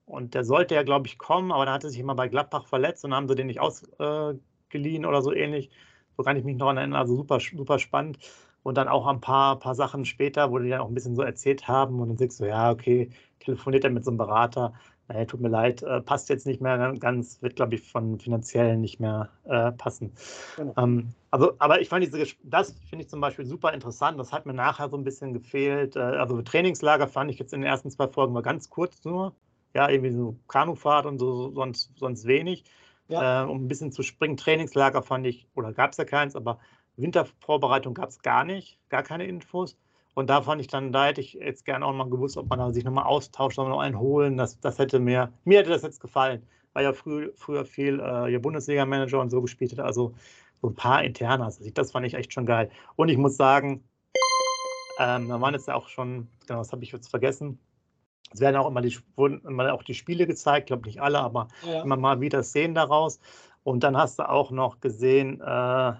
Und 0.04 0.34
der 0.34 0.44
sollte 0.44 0.74
ja, 0.74 0.82
glaube 0.82 1.06
ich, 1.06 1.16
kommen, 1.16 1.52
aber 1.52 1.64
dann 1.64 1.74
hatte 1.74 1.88
sich 1.88 1.98
immer 1.98 2.14
bei 2.14 2.28
Gladbach 2.28 2.66
verletzt 2.66 3.02
und 3.06 3.14
haben 3.14 3.28
sie 3.28 3.34
den 3.34 3.46
nicht 3.46 3.60
ausgeliehen 3.60 5.06
oder 5.06 5.22
so 5.22 5.32
ähnlich. 5.32 5.70
So 6.16 6.22
kann 6.22 6.36
ich 6.36 6.44
mich 6.44 6.56
noch 6.56 6.66
erinnern. 6.66 6.94
Also 6.94 7.16
super, 7.16 7.40
super 7.40 7.78
spannend. 7.78 8.18
Und 8.64 8.76
dann 8.78 8.88
auch 8.88 9.06
ein 9.06 9.20
paar, 9.20 9.58
paar 9.60 9.74
Sachen 9.74 10.04
später, 10.06 10.50
wo 10.50 10.58
die 10.58 10.70
dann 10.70 10.80
auch 10.80 10.88
ein 10.88 10.94
bisschen 10.94 11.14
so 11.14 11.22
erzählt 11.22 11.68
haben 11.68 12.00
und 12.00 12.08
dann 12.08 12.16
sagst 12.16 12.40
du, 12.40 12.48
ja, 12.48 12.70
okay, 12.70 13.10
telefoniert 13.38 13.84
er 13.84 13.90
mit 13.90 14.04
so 14.04 14.10
einem 14.10 14.18
Berater. 14.18 14.72
Naja, 15.06 15.26
tut 15.26 15.40
mir 15.40 15.50
leid, 15.50 15.82
äh, 15.82 16.00
passt 16.00 16.30
jetzt 16.30 16.46
nicht 16.46 16.62
mehr 16.62 16.94
ganz, 16.98 17.42
wird, 17.42 17.56
glaube 17.56 17.74
ich, 17.74 17.82
von 17.82 18.18
finanziell 18.18 18.78
nicht 18.78 19.00
mehr 19.00 19.28
äh, 19.44 19.70
passen. 19.72 20.12
Genau. 20.56 20.72
Ähm, 20.78 21.10
also, 21.30 21.52
aber 21.58 21.82
ich 21.82 21.90
fand 21.90 22.04
diese, 22.04 22.24
das 22.42 22.72
finde 22.88 23.04
ich 23.04 23.10
zum 23.10 23.20
Beispiel 23.20 23.44
super 23.44 23.74
interessant. 23.74 24.18
Das 24.18 24.32
hat 24.32 24.46
mir 24.46 24.54
nachher 24.54 24.88
so 24.88 24.96
ein 24.96 25.04
bisschen 25.04 25.34
gefehlt. 25.34 25.96
Äh, 25.96 26.00
also 26.00 26.40
Trainingslager 26.40 27.06
fand 27.06 27.30
ich 27.30 27.38
jetzt 27.38 27.52
in 27.52 27.60
den 27.60 27.68
ersten 27.68 27.90
zwei 27.90 28.08
Folgen 28.08 28.32
mal 28.32 28.40
ganz 28.40 28.70
kurz 28.70 29.04
nur. 29.04 29.34
Ja, 29.74 29.90
irgendwie 29.90 30.12
so 30.12 30.36
Kanufahrt 30.48 31.04
und 31.04 31.18
so, 31.18 31.52
sonst, 31.52 31.90
sonst 31.98 32.24
wenig. 32.24 32.64
Ja. 33.08 33.42
Äh, 33.42 33.46
um 33.46 33.64
ein 33.64 33.68
bisschen 33.68 33.92
zu 33.92 34.02
springen. 34.02 34.38
Trainingslager 34.38 35.02
fand 35.02 35.26
ich, 35.26 35.46
oder 35.54 35.74
gab 35.74 35.90
es 35.90 35.98
ja 35.98 36.06
keins, 36.06 36.34
aber 36.34 36.60
Wintervorbereitung 36.96 37.94
gab 37.94 38.08
es 38.08 38.22
gar 38.22 38.44
nicht, 38.44 38.78
gar 38.88 39.02
keine 39.02 39.26
Infos. 39.26 39.76
Und 40.14 40.30
da 40.30 40.42
fand 40.42 40.60
ich 40.60 40.68
dann, 40.68 40.92
da 40.92 41.06
hätte 41.06 41.20
ich 41.20 41.34
jetzt 41.34 41.64
gerne 41.64 41.84
auch 41.84 41.92
mal 41.92 42.08
gewusst, 42.08 42.36
ob 42.36 42.48
man 42.48 42.72
sich 42.72 42.84
nochmal 42.84 43.04
austauscht, 43.04 43.58
noch 43.58 43.80
einen 43.80 43.98
holen. 43.98 44.36
Das, 44.36 44.60
das 44.60 44.78
hätte 44.78 45.00
mir, 45.00 45.32
mir 45.44 45.58
hätte 45.58 45.70
das 45.70 45.82
jetzt 45.82 46.00
gefallen, 46.00 46.46
weil 46.72 46.84
ja 46.84 46.92
früh, 46.92 47.32
früher 47.34 47.64
viel 47.64 48.00
äh, 48.00 48.32
ihr 48.32 48.40
Bundesliga-Manager 48.40 49.20
und 49.20 49.30
so 49.30 49.42
gespielt 49.42 49.72
hat. 49.72 49.80
Also 49.80 50.14
so 50.62 50.68
ein 50.68 50.74
paar 50.74 51.02
Internas. 51.02 51.58
Also 51.58 51.70
das 51.72 51.90
fand 51.90 52.06
ich 52.06 52.14
echt 52.14 52.32
schon 52.32 52.46
geil. 52.46 52.70
Und 52.94 53.08
ich 53.08 53.18
muss 53.18 53.36
sagen, 53.36 53.82
ähm, 55.00 55.28
da 55.28 55.40
waren 55.40 55.54
jetzt 55.54 55.66
ja 55.66 55.74
auch 55.74 55.88
schon, 55.88 56.28
genau, 56.46 56.60
das 56.60 56.70
habe 56.70 56.84
ich 56.84 56.92
jetzt 56.92 57.08
vergessen. 57.08 57.58
Es 58.32 58.40
werden 58.40 58.56
auch 58.56 58.68
immer 58.68 58.80
die, 58.80 58.96
wurden 59.16 59.44
immer 59.46 59.72
auch 59.74 59.82
die 59.82 59.94
Spiele 59.94 60.26
gezeigt, 60.26 60.68
glaube 60.68 60.86
nicht 60.86 61.00
alle, 61.00 61.20
aber 61.20 61.48
ja. 61.66 61.82
immer 61.82 61.96
mal 61.96 62.20
wieder 62.20 62.42
Szenen 62.42 62.74
daraus. 62.74 63.20
Und 63.64 63.82
dann 63.82 63.96
hast 63.96 64.18
du 64.18 64.28
auch 64.28 64.50
noch 64.50 64.80
gesehen 64.80 65.40
äh, 65.40 65.92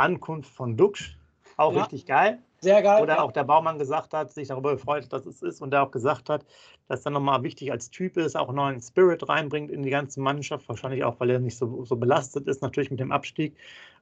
Ankunft 0.00 0.52
von 0.52 0.76
Duxch, 0.76 1.16
auch 1.56 1.74
ja. 1.74 1.82
richtig 1.82 2.06
geil. 2.06 2.38
Sehr 2.62 2.82
geil. 2.82 3.02
Oder 3.02 3.16
ja. 3.16 3.22
auch 3.22 3.32
der 3.32 3.44
Baumann 3.44 3.78
gesagt 3.78 4.12
hat, 4.12 4.32
sich 4.32 4.48
darüber 4.48 4.72
gefreut, 4.72 5.10
dass 5.10 5.24
es 5.24 5.42
ist 5.42 5.62
und 5.62 5.70
der 5.70 5.82
auch 5.82 5.90
gesagt 5.90 6.28
hat, 6.28 6.44
dass 6.88 7.04
er 7.04 7.10
nochmal 7.10 7.42
wichtig 7.42 7.72
als 7.72 7.90
Typ 7.90 8.16
ist, 8.18 8.36
auch 8.36 8.48
einen 8.48 8.56
neuen 8.56 8.80
Spirit 8.80 9.26
reinbringt 9.28 9.70
in 9.70 9.82
die 9.82 9.90
ganze 9.90 10.20
Mannschaft. 10.20 10.68
Wahrscheinlich 10.68 11.04
auch, 11.04 11.18
weil 11.20 11.30
er 11.30 11.38
nicht 11.38 11.56
so, 11.56 11.84
so 11.84 11.96
belastet 11.96 12.46
ist, 12.46 12.60
natürlich 12.60 12.90
mit 12.90 13.00
dem 13.00 13.12
Abstieg. 13.12 13.56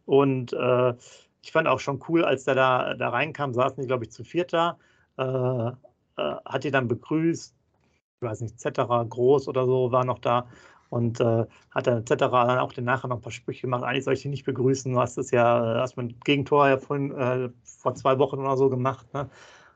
Und 0.06 0.52
äh, 0.52 0.94
ich 1.42 1.52
fand 1.52 1.68
auch 1.68 1.78
schon 1.78 2.02
cool, 2.08 2.24
als 2.24 2.44
der 2.44 2.56
da, 2.56 2.94
da 2.94 3.10
reinkam, 3.10 3.54
saßen 3.54 3.80
die, 3.80 3.86
glaube 3.86 4.04
ich, 4.04 4.10
zu 4.10 4.24
viert 4.24 4.52
da, 4.52 4.78
äh, 5.18 5.68
äh, 6.20 6.36
hat 6.44 6.64
die 6.64 6.72
dann 6.72 6.88
begrüßt, 6.88 7.54
ich 8.20 8.28
weiß 8.28 8.40
nicht, 8.40 8.58
Zetterer 8.58 9.04
groß 9.04 9.46
oder 9.46 9.66
so 9.66 9.92
war 9.92 10.04
noch 10.04 10.18
da 10.18 10.48
und 10.90 11.20
äh, 11.20 11.46
hat 11.70 11.86
dann 11.86 11.98
etc. 11.98 12.14
dann 12.16 12.58
auch 12.58 12.74
nachher 12.76 13.08
noch 13.08 13.16
ein 13.16 13.22
paar 13.22 13.32
Sprüche 13.32 13.62
gemacht. 13.62 13.82
Eigentlich 13.84 14.04
soll 14.04 14.14
ich 14.14 14.22
dich 14.22 14.30
nicht 14.30 14.44
begrüßen. 14.44 14.92
Du 14.92 14.98
hast 14.98 15.18
es 15.18 15.30
ja, 15.30 15.80
hast 15.80 15.96
mein 15.96 16.18
Gegentor 16.24 16.68
ja 16.68 16.78
vorhin, 16.78 17.12
äh, 17.12 17.50
vor 17.62 17.94
zwei 17.94 18.18
Wochen 18.18 18.38
oder 18.38 18.56
so 18.56 18.68
gemacht. 18.70 19.06
Ne? 19.12 19.28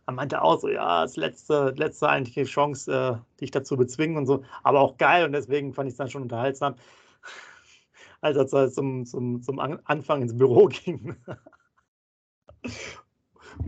Er 0.07 0.13
meinte 0.15 0.43
auch 0.43 0.59
so, 0.59 0.69
ja, 0.69 1.03
das 1.03 1.17
letzte, 1.17 1.75
letzte 1.77 2.09
eigentliche 2.09 2.45
Chance, 2.45 2.93
äh, 2.93 3.41
dich 3.41 3.51
dazu 3.51 3.77
bezwingen 3.77 4.17
und 4.17 4.27
so. 4.27 4.43
Aber 4.63 4.81
auch 4.81 4.97
geil 4.97 5.25
und 5.25 5.33
deswegen 5.33 5.73
fand 5.75 5.89
ich 5.89 5.93
es 5.93 5.99
dann 5.99 6.09
schon 6.09 6.23
unterhaltsam, 6.23 6.75
als 8.21 8.53
er 8.53 8.71
zum, 8.71 9.05
zum, 9.07 9.43
zum 9.43 9.59
Anfang 9.59 10.23
ins 10.23 10.37
Büro 10.37 10.67
ging. 10.85 11.17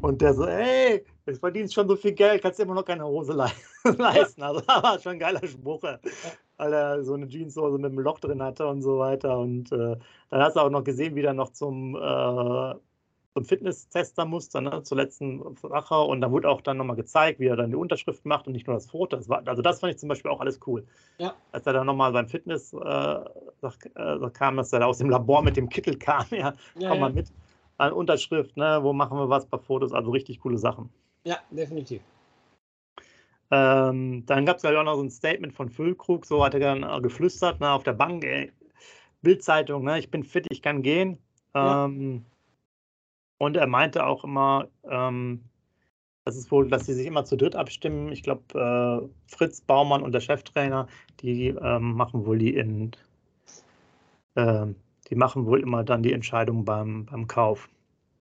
Und 0.01 0.23
der 0.23 0.35
so, 0.35 0.47
hey, 0.47 1.05
du 1.27 1.35
verdienst 1.35 1.75
schon 1.75 1.89
so 1.89 1.97
viel 1.97 2.13
Geld, 2.13 2.43
kannst 2.43 2.59
immer 2.61 2.75
noch 2.75 2.85
keine 2.85 3.05
Hose 3.05 3.33
le 3.33 3.51
leisten. 3.99 4.43
Also, 4.43 4.61
das 4.61 4.83
war 4.83 4.99
schon 4.99 5.13
ein 5.13 5.19
geiler 5.19 5.47
Spruch 5.47 5.83
weil 6.57 6.73
er 6.73 7.05
so 7.05 7.15
eine 7.15 7.29
Jeanshose 7.29 7.79
mit 7.79 7.91
einem 7.91 8.01
Loch 8.01 8.19
drin 8.21 8.43
hatte 8.43 8.67
und 8.67 8.83
so 8.83 8.99
weiter. 8.99 9.39
Und 9.39 9.73
äh, 9.73 9.97
dann 10.31 10.43
hast 10.43 10.57
du 10.57 10.61
auch 10.61 10.71
noch 10.71 10.85
gesehen, 10.85 11.15
wie 11.15 11.23
er 11.23 11.35
noch 11.35 11.51
zum, 11.51 11.97
äh, 11.97 12.75
zum 13.35 13.45
Fitnesstester 13.45 14.25
musste, 14.25 14.63
ne, 14.63 14.83
zur 14.83 14.97
letzten 14.97 15.57
Sache. 15.57 16.01
Und 16.01 16.21
da 16.21 16.31
wurde 16.31 16.49
auch 16.49 16.61
dann 16.61 16.77
nochmal 16.77 16.97
gezeigt, 16.97 17.41
wie 17.41 17.47
er 17.47 17.57
dann 17.57 17.71
die 17.71 17.77
Unterschrift 17.77 18.25
macht 18.25 18.47
und 18.47 18.53
nicht 18.53 18.67
nur 18.67 18.75
das 18.75 18.87
Foto. 18.87 19.17
Das 19.17 19.29
war, 19.29 19.43
also 19.47 19.63
das 19.63 19.81
fand 19.81 19.93
ich 19.93 19.99
zum 19.99 20.09
Beispiel 20.09 20.31
auch 20.31 20.41
alles 20.41 20.61
cool. 20.67 20.87
Ja. 21.19 21.35
Als 21.53 21.67
er 21.67 21.73
dann 21.73 21.87
nochmal 21.87 22.13
beim 22.13 22.29
Fitness 22.29 22.73
äh, 22.73 22.77
sag, 22.77 23.87
äh, 23.95 24.31
kam, 24.33 24.57
dass 24.57 24.73
er 24.73 24.81
da 24.81 24.87
aus 24.87 24.99
dem 24.99 25.11
Labor 25.11 25.43
mit 25.43 25.57
dem 25.57 25.69
Kittel 25.69 25.99
kam, 25.99 26.25
ja, 26.31 26.39
ja 26.39 26.53
komm 26.77 26.83
ja. 26.83 26.95
mal 26.97 27.13
mit. 27.13 27.33
An 27.77 27.93
Unterschrift, 27.93 28.57
ne, 28.57 28.79
wo 28.83 28.93
machen 28.93 29.19
wir 29.19 29.29
was, 29.29 29.47
bei 29.47 29.59
Fotos, 29.59 29.93
also 29.93 30.13
richtig 30.13 30.39
coole 30.39 30.59
Sachen. 30.59 30.91
Ja, 31.25 31.39
definitiv. 31.51 32.03
Ähm, 33.51 34.25
dann 34.27 34.47
gab 34.47 34.57
es 34.57 34.63
ja 34.63 34.79
auch 34.79 34.85
noch 34.85 34.97
so 34.97 35.03
ein 35.03 35.11
Statement 35.11 35.53
von 35.53 35.69
Füllkrug, 35.69 36.27
so 36.27 36.45
hat 36.45 36.55
er 36.55 36.61
dann 36.61 36.83
äh, 36.83 37.01
geflüstert 37.01 37.61
ne, 37.61 37.71
auf 37.71 37.83
der 37.83 37.93
Bank, 37.93 38.25
ey, 38.25 38.53
Bildzeitung, 39.23 39.85
ne, 39.85 39.99
ich 39.99 40.11
bin 40.11 40.25
fit, 40.25 40.47
ich 40.51 40.63
kann 40.63 40.83
gehen. 40.83 41.19
Ja. 41.55 41.85
Ähm, 41.85 42.25
und 43.39 43.57
er 43.57 43.67
meinte 43.67 44.07
auch 44.07 44.25
immer, 44.25 44.69
ähm, 44.89 45.45
das 46.25 46.37
ist 46.37 46.51
wohl, 46.51 46.69
dass 46.69 46.87
sie 46.87 46.95
sich 46.95 47.07
immer 47.07 47.25
zu 47.25 47.37
dritt 47.37 47.55
abstimmen. 47.55 48.11
Ich 48.11 48.23
glaube, 48.23 48.43
äh, 48.55 49.09
Fritz 49.27 49.61
Baumann 49.61 50.03
und 50.03 50.13
der 50.13 50.21
Cheftrainer, 50.21 50.89
die 51.21 51.49
ähm, 51.49 51.93
machen 51.95 52.25
wohl 52.25 52.39
die 52.39 52.55
in, 52.55 52.93
äh, 54.35 54.67
die 55.11 55.15
machen 55.17 55.45
wohl 55.47 55.61
immer 55.61 55.85
dann 55.85 56.03
die 56.03 56.15
Entscheidung 56.15 56.65
beim, 56.65 57.05
beim 57.07 57.27
Kauf. 57.29 57.69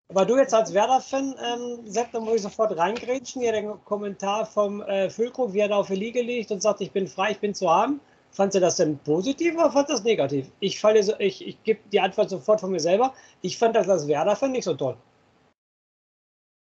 Aber 0.09 0.25
du 0.25 0.37
jetzt 0.37 0.53
als 0.53 0.73
Werder-Fan, 0.73 1.35
ähm, 1.43 1.79
Sepp, 1.85 2.11
dann 2.11 2.23
muss 2.23 2.35
ich 2.35 2.41
sofort 2.43 2.77
reingrätschen. 2.77 3.41
Hier 3.41 3.51
der 3.51 3.63
Kommentar 3.85 4.45
vom 4.45 4.81
äh, 4.81 5.09
Füllkrug, 5.09 5.53
wie 5.53 5.59
er 5.59 5.69
da 5.69 5.77
auf 5.77 5.87
die 5.87 5.95
Liege 5.95 6.21
liegt 6.21 6.51
und 6.51 6.61
sagt, 6.61 6.81
ich 6.81 6.91
bin 6.91 7.07
frei, 7.07 7.31
ich 7.31 7.39
bin 7.39 7.55
zu 7.55 7.69
haben. 7.69 7.99
Fandst 8.31 8.55
du 8.55 8.59
das 8.59 8.77
denn 8.77 8.97
positiv 8.99 9.55
oder 9.55 9.71
fandst 9.71 9.89
du 9.89 9.93
das 9.93 10.03
negativ? 10.03 10.51
Ich, 10.59 10.79
so, 10.79 11.13
ich, 11.19 11.47
ich 11.47 11.63
gebe 11.63 11.79
die 11.91 11.99
Antwort 11.99 12.29
sofort 12.29 12.59
von 12.59 12.71
mir 12.71 12.79
selber. 12.79 13.13
Ich 13.41 13.57
fand 13.57 13.75
das 13.75 13.89
als 13.89 14.07
Werder-Fan 14.07 14.51
nicht 14.51 14.65
so 14.65 14.73
toll. 14.73 14.97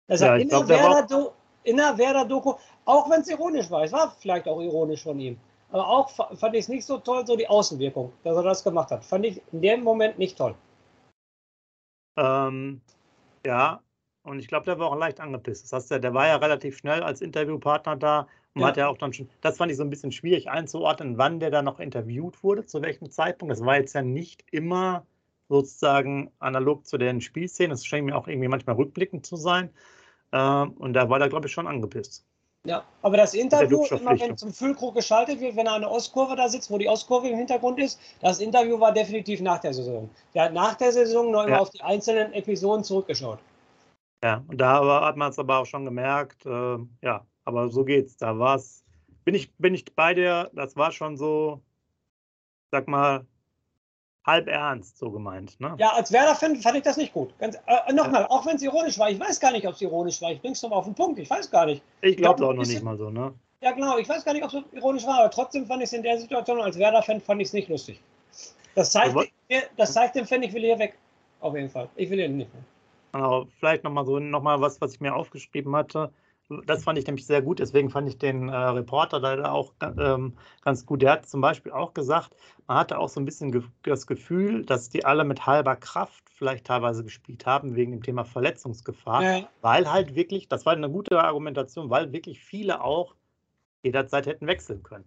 Also 0.08 0.26
ja, 0.26 0.36
in, 0.36 0.48
glaub, 0.48 0.66
der 0.66 0.78
Werder 0.78 1.32
in 1.64 1.76
der 1.76 1.96
Werder-Doku, 1.96 2.54
auch 2.84 3.10
wenn 3.10 3.20
es 3.20 3.28
ironisch 3.28 3.70
war, 3.70 3.84
es 3.84 3.92
war 3.92 4.14
vielleicht 4.18 4.48
auch 4.48 4.60
ironisch 4.60 5.02
von 5.02 5.18
ihm, 5.18 5.38
aber 5.70 5.88
auch 5.88 6.10
fand 6.10 6.54
ich 6.54 6.60
es 6.60 6.68
nicht 6.68 6.84
so 6.84 6.98
toll, 6.98 7.26
so 7.26 7.36
die 7.36 7.48
Außenwirkung, 7.48 8.12
dass 8.24 8.36
er 8.36 8.42
das 8.42 8.64
gemacht 8.64 8.90
hat. 8.90 9.04
Fand 9.04 9.24
ich 9.24 9.40
in 9.52 9.62
dem 9.62 9.82
Moment 9.82 10.18
nicht 10.18 10.36
toll. 10.36 10.54
Ähm, 12.18 12.80
ja, 13.46 13.82
und 14.24 14.38
ich 14.38 14.48
glaube, 14.48 14.66
der 14.66 14.78
war 14.78 14.88
auch 14.88 14.96
leicht 14.96 15.20
angepisst. 15.20 15.64
Das 15.64 15.72
heißt, 15.72 15.90
der, 15.90 15.98
der 15.98 16.14
war 16.14 16.26
ja 16.28 16.36
relativ 16.36 16.78
schnell 16.78 17.02
als 17.02 17.20
Interviewpartner 17.20 17.96
da 17.96 18.28
und 18.54 18.62
ja. 18.62 18.68
hat 18.68 18.76
ja 18.76 18.88
auch 18.88 18.98
dann 18.98 19.12
schon, 19.12 19.28
das 19.40 19.56
fand 19.56 19.72
ich 19.72 19.78
so 19.78 19.82
ein 19.82 19.90
bisschen 19.90 20.12
schwierig 20.12 20.50
einzuordnen, 20.50 21.18
wann 21.18 21.40
der 21.40 21.50
da 21.50 21.62
noch 21.62 21.80
interviewt 21.80 22.42
wurde, 22.42 22.66
zu 22.66 22.82
welchem 22.82 23.10
Zeitpunkt. 23.10 23.52
Das 23.52 23.64
war 23.64 23.76
jetzt 23.76 23.94
ja 23.94 24.02
nicht 24.02 24.44
immer 24.52 25.06
sozusagen 25.48 26.30
analog 26.38 26.86
zu 26.86 26.98
den 26.98 27.20
Spielszenen. 27.20 27.70
Das 27.70 27.84
scheint 27.84 28.06
mir 28.06 28.16
auch 28.16 28.28
irgendwie 28.28 28.48
manchmal 28.48 28.76
rückblickend 28.76 29.26
zu 29.26 29.36
sein. 29.36 29.70
Ähm, 30.32 30.72
und 30.72 30.94
da 30.94 31.08
war 31.10 31.18
der, 31.18 31.28
glaube 31.28 31.48
ich, 31.48 31.52
schon 31.52 31.66
angepisst. 31.66 32.26
Ja, 32.64 32.84
aber 33.02 33.16
das 33.16 33.34
Interview, 33.34 33.84
immer 33.86 34.18
wenn 34.20 34.36
zum 34.36 34.52
Füllkrug 34.52 34.94
geschaltet 34.94 35.40
wird, 35.40 35.56
wenn 35.56 35.66
er 35.66 35.74
eine 35.74 35.90
Ostkurve 35.90 36.36
da 36.36 36.48
sitzt, 36.48 36.70
wo 36.70 36.78
die 36.78 36.88
Ostkurve 36.88 37.28
im 37.28 37.36
Hintergrund 37.36 37.80
ist, 37.80 38.00
das 38.20 38.38
Interview 38.38 38.78
war 38.78 38.92
definitiv 38.92 39.40
nach 39.40 39.58
der 39.58 39.74
Saison. 39.74 40.08
Der 40.32 40.44
hat 40.44 40.52
nach 40.52 40.74
der 40.76 40.92
Saison 40.92 41.32
noch 41.32 41.44
immer 41.44 41.60
auf 41.60 41.70
die 41.70 41.82
einzelnen 41.82 42.32
Episoden 42.32 42.84
zurückgeschaut. 42.84 43.40
Ja, 44.22 44.44
und 44.46 44.58
da 44.58 45.04
hat 45.04 45.16
man 45.16 45.30
es 45.30 45.38
aber 45.40 45.58
auch 45.58 45.66
schon 45.66 45.84
gemerkt, 45.84 46.46
äh, 46.46 46.78
ja, 47.02 47.26
aber 47.44 47.68
so 47.68 47.84
geht's. 47.84 48.16
Da 48.16 48.38
war 48.38 48.54
es, 48.54 48.84
bin 49.24 49.34
ich, 49.34 49.52
bin 49.56 49.74
ich 49.74 49.84
bei 49.96 50.14
dir, 50.14 50.48
das 50.54 50.76
war 50.76 50.92
schon 50.92 51.16
so, 51.16 51.60
sag 52.70 52.86
mal, 52.86 53.26
halb 54.24 54.48
ernst 54.48 54.98
so 54.98 55.10
gemeint. 55.10 55.58
Ne? 55.60 55.74
Ja, 55.78 55.90
als 55.90 56.12
Werder-Fan 56.12 56.56
fand 56.56 56.76
ich 56.76 56.82
das 56.82 56.96
nicht 56.96 57.12
gut. 57.12 57.36
Ganz, 57.38 57.56
äh, 57.66 57.92
Nochmal, 57.92 58.22
ja. 58.22 58.30
auch 58.30 58.46
wenn 58.46 58.56
es 58.56 58.62
ironisch 58.62 58.98
war, 58.98 59.10
ich 59.10 59.18
weiß 59.18 59.40
gar 59.40 59.52
nicht, 59.52 59.66
ob 59.66 59.74
es 59.74 59.82
ironisch 59.82 60.20
war. 60.22 60.32
Ich 60.32 60.40
bring's 60.40 60.62
nochmal 60.62 60.78
auf 60.78 60.84
den 60.84 60.94
Punkt, 60.94 61.18
ich 61.18 61.28
weiß 61.28 61.50
gar 61.50 61.66
nicht. 61.66 61.82
Ich 62.00 62.16
glaube 62.16 62.36
glaub, 62.36 62.50
auch 62.50 62.54
noch 62.54 62.66
nicht 62.66 62.82
mal 62.82 62.96
so, 62.96 63.10
ne? 63.10 63.32
Ja, 63.60 63.72
genau, 63.72 63.98
ich 63.98 64.08
weiß 64.08 64.24
gar 64.24 64.32
nicht, 64.32 64.44
ob 64.44 64.52
es 64.52 64.62
ironisch 64.72 65.06
war, 65.06 65.20
aber 65.20 65.30
trotzdem 65.30 65.66
fand 65.66 65.82
ich 65.82 65.86
es 65.86 65.92
in 65.92 66.02
der 66.02 66.18
Situation 66.18 66.60
als 66.60 66.78
Werder-Fan 66.78 67.20
fand 67.20 67.40
ich 67.40 67.48
es 67.48 67.52
nicht 67.52 67.68
lustig. 67.68 68.00
Das 68.74 68.90
zeigt, 68.90 69.14
das 69.76 69.92
zeigt 69.92 70.16
dem 70.16 70.26
Fan, 70.26 70.42
ich 70.42 70.52
will 70.52 70.62
hier 70.62 70.78
weg. 70.78 70.96
Auf 71.40 71.54
jeden 71.54 71.68
Fall. 71.68 71.88
Ich 71.96 72.08
will 72.08 72.18
hier 72.18 72.28
nicht 72.28 72.52
mehr. 72.52 72.62
Genau, 73.12 73.46
vielleicht 73.58 73.84
nochmal 73.84 74.06
so 74.06 74.18
nochmal 74.18 74.60
was, 74.60 74.80
was 74.80 74.94
ich 74.94 75.00
mir 75.00 75.14
aufgeschrieben 75.14 75.76
hatte 75.76 76.10
das 76.66 76.84
fand 76.84 76.98
ich 76.98 77.06
nämlich 77.06 77.26
sehr 77.26 77.42
gut, 77.42 77.58
deswegen 77.58 77.90
fand 77.90 78.08
ich 78.08 78.18
den 78.18 78.48
äh, 78.48 78.56
Reporter 78.56 79.20
da 79.20 79.50
auch 79.50 79.72
ähm, 79.80 80.34
ganz 80.62 80.86
gut. 80.86 81.02
Der 81.02 81.12
hat 81.12 81.28
zum 81.28 81.40
Beispiel 81.40 81.72
auch 81.72 81.94
gesagt, 81.94 82.36
man 82.66 82.78
hatte 82.78 82.98
auch 82.98 83.08
so 83.08 83.20
ein 83.20 83.24
bisschen 83.24 83.52
ge 83.52 83.62
das 83.82 84.06
Gefühl, 84.06 84.64
dass 84.64 84.88
die 84.88 85.04
alle 85.04 85.24
mit 85.24 85.46
halber 85.46 85.76
Kraft 85.76 86.22
vielleicht 86.30 86.66
teilweise 86.66 87.04
gespielt 87.04 87.46
haben, 87.46 87.76
wegen 87.76 87.92
dem 87.92 88.02
Thema 88.02 88.24
Verletzungsgefahr, 88.24 89.22
ja. 89.22 89.48
weil 89.60 89.90
halt 89.90 90.14
wirklich, 90.14 90.48
das 90.48 90.66
war 90.66 90.72
eine 90.72 90.90
gute 90.90 91.22
Argumentation, 91.22 91.90
weil 91.90 92.12
wirklich 92.12 92.40
viele 92.42 92.82
auch 92.82 93.14
jederzeit 93.82 94.26
hätten 94.26 94.46
wechseln 94.46 94.82
können. 94.82 95.04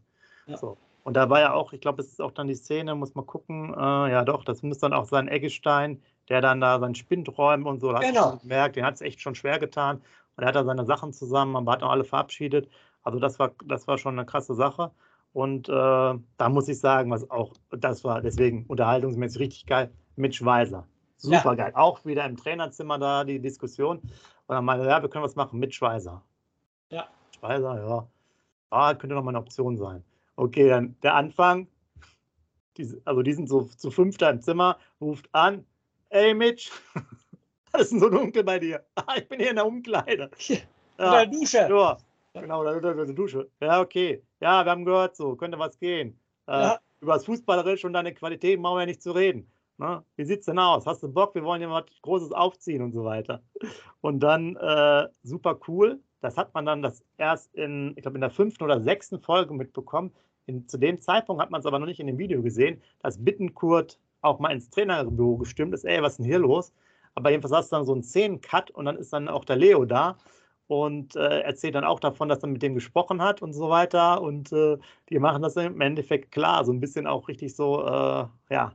Ja. 0.48 0.58
So. 0.58 0.78
Und 1.04 1.16
da 1.16 1.30
war 1.30 1.40
ja 1.40 1.54
auch, 1.54 1.72
ich 1.72 1.82
glaube, 1.82 2.02
es 2.02 2.10
ist 2.10 2.22
auch 2.22 2.32
dann 2.32 2.48
die 2.48 2.56
Szene, 2.56 2.96
muss 2.96 3.14
man 3.14 3.28
gucken, 3.28 3.74
äh, 3.74 4.12
ja 4.12 4.24
doch, 4.24 4.44
das 4.44 4.64
muss 4.64 4.80
dann 4.80 4.92
auch 4.92 5.06
sein 5.06 5.28
Eggestein, 5.28 6.02
der 6.30 6.42
dann 6.42 6.60
da 6.60 6.80
seinen 6.80 6.96
Spindräumen 6.96 7.68
und 7.68 7.80
so, 7.80 7.92
da 7.92 8.00
genau. 8.00 8.34
hat 8.34 8.42
gemerkt, 8.42 8.76
den 8.76 8.86
hat 8.86 8.96
es 8.96 9.02
echt 9.02 9.22
schon 9.22 9.36
schwer 9.36 9.60
getan. 9.60 10.02
Und 10.36 10.44
er 10.44 10.48
hat 10.48 10.56
da 10.56 10.64
seine 10.64 10.86
Sachen 10.86 11.14
zusammen, 11.14 11.52
man 11.52 11.68
hat 11.70 11.84
auch 11.84 11.92
alle 11.92 12.04
verabschiedet. 12.04 12.70
Also 13.04 13.20
das 13.20 13.40
war, 13.40 13.52
das 13.66 13.88
war 13.88 13.98
schon 13.98 14.18
eine 14.18 14.26
krasse 14.26 14.56
Sache. 14.56 14.92
Und 15.34 15.68
äh, 15.68 15.72
da 15.72 16.50
muss 16.50 16.68
ich 16.68 16.80
sagen, 16.80 17.12
was 17.12 17.30
auch, 17.30 17.54
das 17.70 18.04
war 18.04 18.22
deswegen 18.22 18.66
unterhaltungsmäßig 18.68 19.40
richtig 19.40 19.66
geil, 19.66 19.92
Mitch 20.16 20.44
Weiser. 20.46 20.88
Super 21.18 21.52
ja. 21.52 21.56
geil. 21.56 21.72
Auch 21.76 22.06
wieder 22.06 22.26
im 22.26 22.38
Trainerzimmer 22.38 22.98
da 23.00 23.24
die 23.24 23.40
Diskussion. 23.40 23.98
Und 23.98 24.14
dann 24.48 24.66
meinte 24.66 24.88
ja, 24.88 25.02
wir 25.02 25.10
können 25.10 25.24
was 25.24 25.36
machen 25.36 25.60
mit 25.60 25.74
Schweizer. 25.74 26.22
Ja. 26.90 27.08
Schweizer, 27.38 27.86
ja. 27.86 28.08
Ah, 28.70 28.94
könnte 28.94 29.16
noch 29.16 29.24
mal 29.24 29.32
eine 29.32 29.40
Option 29.40 29.78
sein. 29.78 30.04
Okay, 30.36 30.70
dann 30.70 30.96
der 31.02 31.16
Anfang. 31.16 31.68
Die, 32.78 33.02
also 33.06 33.22
die 33.22 33.34
sind 33.34 33.48
so 33.48 33.64
zu 33.64 33.90
fünfter 33.90 34.30
im 34.30 34.42
Zimmer, 34.42 34.78
ruft 35.00 35.30
an. 35.34 35.66
Ey 36.10 36.34
Mitch, 36.34 36.72
ist 37.76 38.00
so 38.00 38.10
dunkel 38.10 38.44
bei 38.44 38.60
dir. 38.60 38.84
Ah, 38.96 39.16
ich 39.18 39.28
bin 39.28 39.40
hier 39.40 39.52
in 39.52 39.56
der 39.56 39.66
Umkleide. 39.66 40.30
Ja, 40.98 41.24
in 41.24 41.30
der 41.30 41.40
Dusche. 41.40 41.58
Ja, 41.58 41.98
genau, 42.42 42.64
da 42.64 42.80
der 42.80 43.06
Dusche. 43.08 43.50
Ja, 43.60 43.82
okay. 43.82 44.24
Ja, 44.40 44.64
wir 44.64 44.72
haben 44.72 44.86
gehört, 44.86 45.18
so 45.18 45.36
könnte 45.36 45.60
was 45.60 45.78
gehen. 45.78 46.18
Äh, 46.48 46.54
ja. 46.54 46.80
Über 47.02 47.16
das 47.16 47.26
Fußballerische 47.26 47.86
und 47.86 47.92
deine 47.92 48.14
Qualität 48.14 48.62
brauchen 48.62 48.78
wir 48.78 48.84
ja 48.84 48.86
nicht 48.86 49.02
zu 49.02 49.12
reden. 49.12 49.46
Ne? 49.78 50.04
Wie 50.16 50.22
es 50.22 50.46
denn 50.46 50.58
aus? 50.58 50.86
Hast 50.86 51.04
du 51.04 51.10
Bock? 51.10 51.36
Wir 51.36 51.44
wollen 51.44 51.62
ja 51.62 51.70
was 51.70 51.84
Großes 52.02 52.32
aufziehen 52.32 52.82
und 52.82 52.94
so 52.94 53.04
weiter. 53.04 53.42
Und 54.00 54.22
dann 54.22 54.56
äh, 54.56 55.08
super 55.24 55.60
cool. 55.68 56.00
Das 56.22 56.38
hat 56.38 56.54
man 56.54 56.66
dann 56.66 56.82
das 56.82 57.04
erst 57.18 57.54
in, 57.56 57.94
ich 57.96 58.02
glaube, 58.02 58.18
in 58.18 58.22
der 58.22 58.30
fünften 58.30 58.64
oder 58.64 58.80
sechsten 58.80 59.20
Folge 59.20 59.54
mitbekommen. 59.54 60.12
In, 60.46 60.68
zu 60.68 60.78
dem 60.78 61.02
Zeitpunkt 61.02 61.42
hat 61.42 61.52
man 61.52 61.60
es 61.60 61.66
aber 61.66 61.80
noch 61.80 61.88
nicht 61.88 62.00
in 62.00 62.08
dem 62.08 62.18
Video 62.18 62.42
gesehen, 62.42 62.82
dass 63.02 63.24
Bittenkurt 63.24 64.00
auch 64.22 64.40
mal 64.40 64.52
ins 64.52 64.70
Trainerbüro 64.70 65.38
gestimmt 65.38 65.74
ist. 65.74 65.84
Ey, 65.84 66.02
was 66.02 66.14
ist 66.14 66.18
denn 66.18 66.26
hier 66.26 66.40
los? 66.40 66.74
Aber 67.16 67.32
jedenfalls 67.32 67.54
hast 67.54 67.72
du 67.72 67.78
dann 67.78 67.86
so 67.86 67.94
einen 67.94 68.04
Szenen-Cut 68.04 68.72
und 68.72 68.86
dann 68.86 68.98
ist 68.98 69.14
dann 69.14 69.30
auch 69.30 69.46
der 69.46 69.56
Leo 69.56 69.86
da 69.86 70.18
und 70.68 71.16
äh, 71.16 71.42
erzählt 71.42 71.76
dann 71.76 71.84
auch 71.86 72.00
davon, 72.00 72.30
dass 72.30 72.44
er 72.44 72.50
mit 72.50 72.62
dem 72.62 72.74
gesprochen 72.76 73.22
hat 73.22 73.42
und 73.42 73.54
so 73.54 73.70
weiter. 73.70 74.22
Und 74.22 74.52
äh, 74.52 74.78
die 75.10 75.20
machen 75.20 75.42
das 75.42 75.56
im 75.56 75.82
Endeffekt 75.82 76.32
klar, 76.32 76.66
so 76.66 76.72
ein 76.74 76.80
bisschen 76.80 77.08
auch 77.08 77.28
richtig 77.28 77.56
so, 77.56 77.86
äh, 77.86 78.26
ja, 78.50 78.74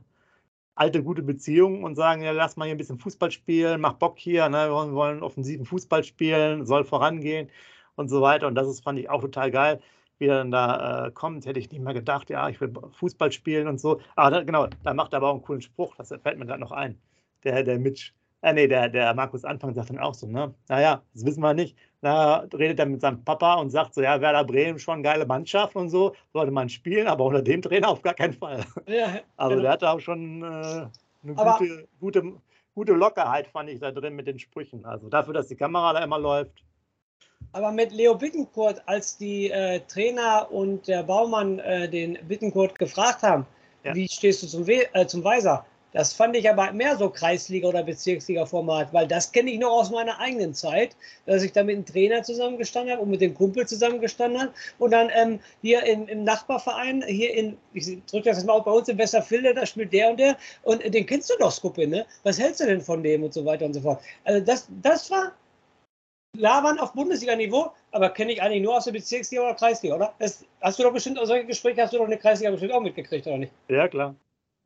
alte 0.75 1.03
gute 1.03 1.21
Beziehungen 1.21 1.83
und 1.83 1.95
sagen, 1.95 2.23
ja, 2.23 2.31
lass 2.31 2.55
mal 2.57 2.65
hier 2.65 2.75
ein 2.75 2.77
bisschen 2.77 2.97
Fußball 2.99 3.31
spielen, 3.31 3.81
mach 3.81 3.93
Bock 3.93 4.17
hier, 4.17 4.49
ne? 4.49 4.69
wir 4.69 4.93
wollen, 4.93 5.21
offensiven 5.23 5.65
Fußball 5.65 6.03
spielen, 6.03 6.65
soll 6.65 6.85
vorangehen 6.85 7.49
und 7.95 8.09
so 8.09 8.21
weiter. 8.21 8.47
Und 8.47 8.55
das 8.55 8.67
ist, 8.67 8.83
fand 8.83 8.97
ich 8.99 9.09
auch 9.09 9.21
total 9.21 9.51
geil, 9.51 9.81
wie 10.17 10.27
er 10.27 10.37
dann 10.37 10.51
da 10.51 11.07
äh, 11.07 11.11
kommt. 11.11 11.45
Hätte 11.45 11.59
ich 11.59 11.71
nicht 11.71 11.83
mal 11.83 11.93
gedacht, 11.93 12.29
ja, 12.29 12.49
ich 12.49 12.59
will 12.61 12.73
Fußball 12.93 13.31
spielen 13.31 13.67
und 13.67 13.79
so. 13.79 13.99
Aber 14.15 14.31
da, 14.31 14.43
genau, 14.43 14.67
da 14.83 14.93
macht 14.93 15.13
er 15.13 15.17
aber 15.17 15.29
auch 15.29 15.33
einen 15.35 15.43
coolen 15.43 15.61
Spruch, 15.61 15.95
das 15.97 16.09
fällt 16.09 16.39
mir 16.39 16.45
gerade 16.45 16.61
noch 16.61 16.71
ein. 16.71 16.99
Der, 17.43 17.63
der 17.63 17.79
Mitch, 17.79 18.13
äh, 18.41 18.53
nee, 18.53 18.67
der, 18.67 18.89
der 18.89 19.13
Markus 19.13 19.45
Anfang 19.45 19.73
sagt 19.73 19.89
dann 19.89 19.99
auch 19.99 20.13
so, 20.13 20.27
ne? 20.27 20.53
Naja, 20.67 21.01
das 21.13 21.25
wissen 21.25 21.41
wir 21.41 21.53
nicht. 21.53 21.77
Da 22.01 22.47
redet 22.53 22.79
er 22.79 22.87
mit 22.87 23.01
seinem 23.01 23.23
Papa 23.23 23.55
und 23.55 23.69
sagt 23.69 23.93
so, 23.93 24.01
ja, 24.01 24.19
Werder 24.19 24.43
Bremen 24.43 24.79
schon 24.79 25.03
geile 25.03 25.25
Mannschaft 25.25 25.75
und 25.75 25.89
so, 25.89 26.15
sollte 26.33 26.51
man 26.51 26.67
spielen, 26.67 27.07
aber 27.07 27.25
unter 27.25 27.43
dem 27.43 27.61
Trainer 27.61 27.89
auf 27.89 28.01
gar 28.01 28.15
keinen 28.15 28.33
Fall. 28.33 28.63
Ja, 28.87 29.19
also 29.37 29.51
genau. 29.51 29.61
der 29.61 29.71
hatte 29.71 29.89
auch 29.89 29.99
schon 29.99 30.41
äh, 30.41 30.45
eine 31.23 31.35
gute, 31.35 31.87
gute, 31.99 32.33
gute 32.73 32.93
Lockerheit, 32.93 33.47
fand 33.47 33.69
ich 33.69 33.79
da 33.79 33.91
drin 33.91 34.15
mit 34.15 34.25
den 34.25 34.39
Sprüchen. 34.39 34.83
Also 34.85 35.09
dafür, 35.09 35.35
dass 35.35 35.47
die 35.47 35.55
Kamera 35.55 35.93
da 35.93 36.03
immer 36.03 36.17
läuft. 36.17 36.63
Aber 37.53 37.71
mit 37.71 37.91
Leo 37.91 38.15
Bittencourt, 38.15 38.81
als 38.87 39.17
die 39.17 39.51
äh, 39.51 39.81
Trainer 39.81 40.47
und 40.51 40.87
der 40.87 41.03
Baumann 41.03 41.59
äh, 41.59 41.87
den 41.89 42.17
Bittencourt 42.27 42.79
gefragt 42.79 43.21
haben, 43.23 43.45
ja. 43.83 43.93
wie 43.93 44.07
stehst 44.07 44.41
du 44.41 44.47
zum, 44.47 44.65
We 44.65 44.93
äh, 44.93 45.05
zum 45.05 45.23
Weiser, 45.23 45.65
das 45.93 46.13
fand 46.13 46.35
ich 46.35 46.49
aber 46.49 46.71
mehr 46.71 46.95
so 46.97 47.09
Kreisliga- 47.09 47.67
oder 47.67 47.83
Bezirksliga-Format, 47.83 48.93
weil 48.93 49.07
das 49.07 49.31
kenne 49.31 49.51
ich 49.51 49.59
noch 49.59 49.71
aus 49.71 49.91
meiner 49.91 50.19
eigenen 50.19 50.53
Zeit, 50.53 50.95
dass 51.25 51.43
ich 51.43 51.51
da 51.51 51.63
mit 51.63 51.75
dem 51.75 51.85
Trainer 51.85 52.23
zusammengestanden 52.23 52.93
habe 52.93 53.01
und 53.03 53.09
mit 53.09 53.21
dem 53.21 53.33
Kumpel 53.33 53.67
zusammengestanden 53.67 54.41
habe. 54.41 54.53
Und 54.79 54.91
dann 54.91 55.09
ähm, 55.13 55.39
hier 55.61 55.83
in, 55.83 56.07
im 56.07 56.23
Nachbarverein, 56.23 57.03
hier 57.07 57.33
in, 57.33 57.57
ich 57.73 57.97
drücke 58.05 58.29
das 58.29 58.43
mal 58.45 58.53
auf, 58.53 58.65
bei 58.65 58.71
uns 58.71 58.87
in 58.87 58.97
Westerfilde, 58.97 59.53
da 59.53 59.65
spielt 59.65 59.91
der 59.91 60.11
und 60.11 60.19
der. 60.19 60.37
Und 60.63 60.81
den 60.81 61.05
kennst 61.05 61.29
du 61.29 61.33
doch, 61.39 61.51
Skuppe, 61.51 61.87
ne? 61.87 62.05
Was 62.23 62.39
hältst 62.39 62.61
du 62.61 62.65
denn 62.65 62.81
von 62.81 63.03
dem 63.03 63.23
und 63.23 63.33
so 63.33 63.45
weiter 63.45 63.65
und 63.65 63.73
so 63.73 63.81
fort? 63.81 64.01
Also 64.23 64.43
das, 64.45 64.67
das 64.81 65.11
war 65.11 65.33
Labern 66.37 66.79
auf 66.79 66.93
Bundesliga-Niveau, 66.93 67.71
aber 67.91 68.09
kenne 68.09 68.31
ich 68.31 68.41
eigentlich 68.41 68.63
nur 68.63 68.77
aus 68.77 68.85
der 68.85 68.93
Bezirksliga 68.93 69.43
oder 69.43 69.55
Kreisliga, 69.55 69.95
oder? 69.95 70.13
Das, 70.19 70.45
hast 70.61 70.79
du 70.79 70.83
doch 70.83 70.93
bestimmt, 70.93 71.19
solche 71.23 71.45
Gespräche 71.45 71.81
hast 71.81 71.91
du 71.91 71.97
doch 71.97 72.05
in 72.05 72.11
der 72.11 72.19
Kreisliga 72.19 72.51
bestimmt 72.51 72.71
auch 72.71 72.79
mitgekriegt, 72.79 73.27
oder 73.27 73.37
nicht? 73.37 73.51
Ja, 73.67 73.89
klar. 73.89 74.15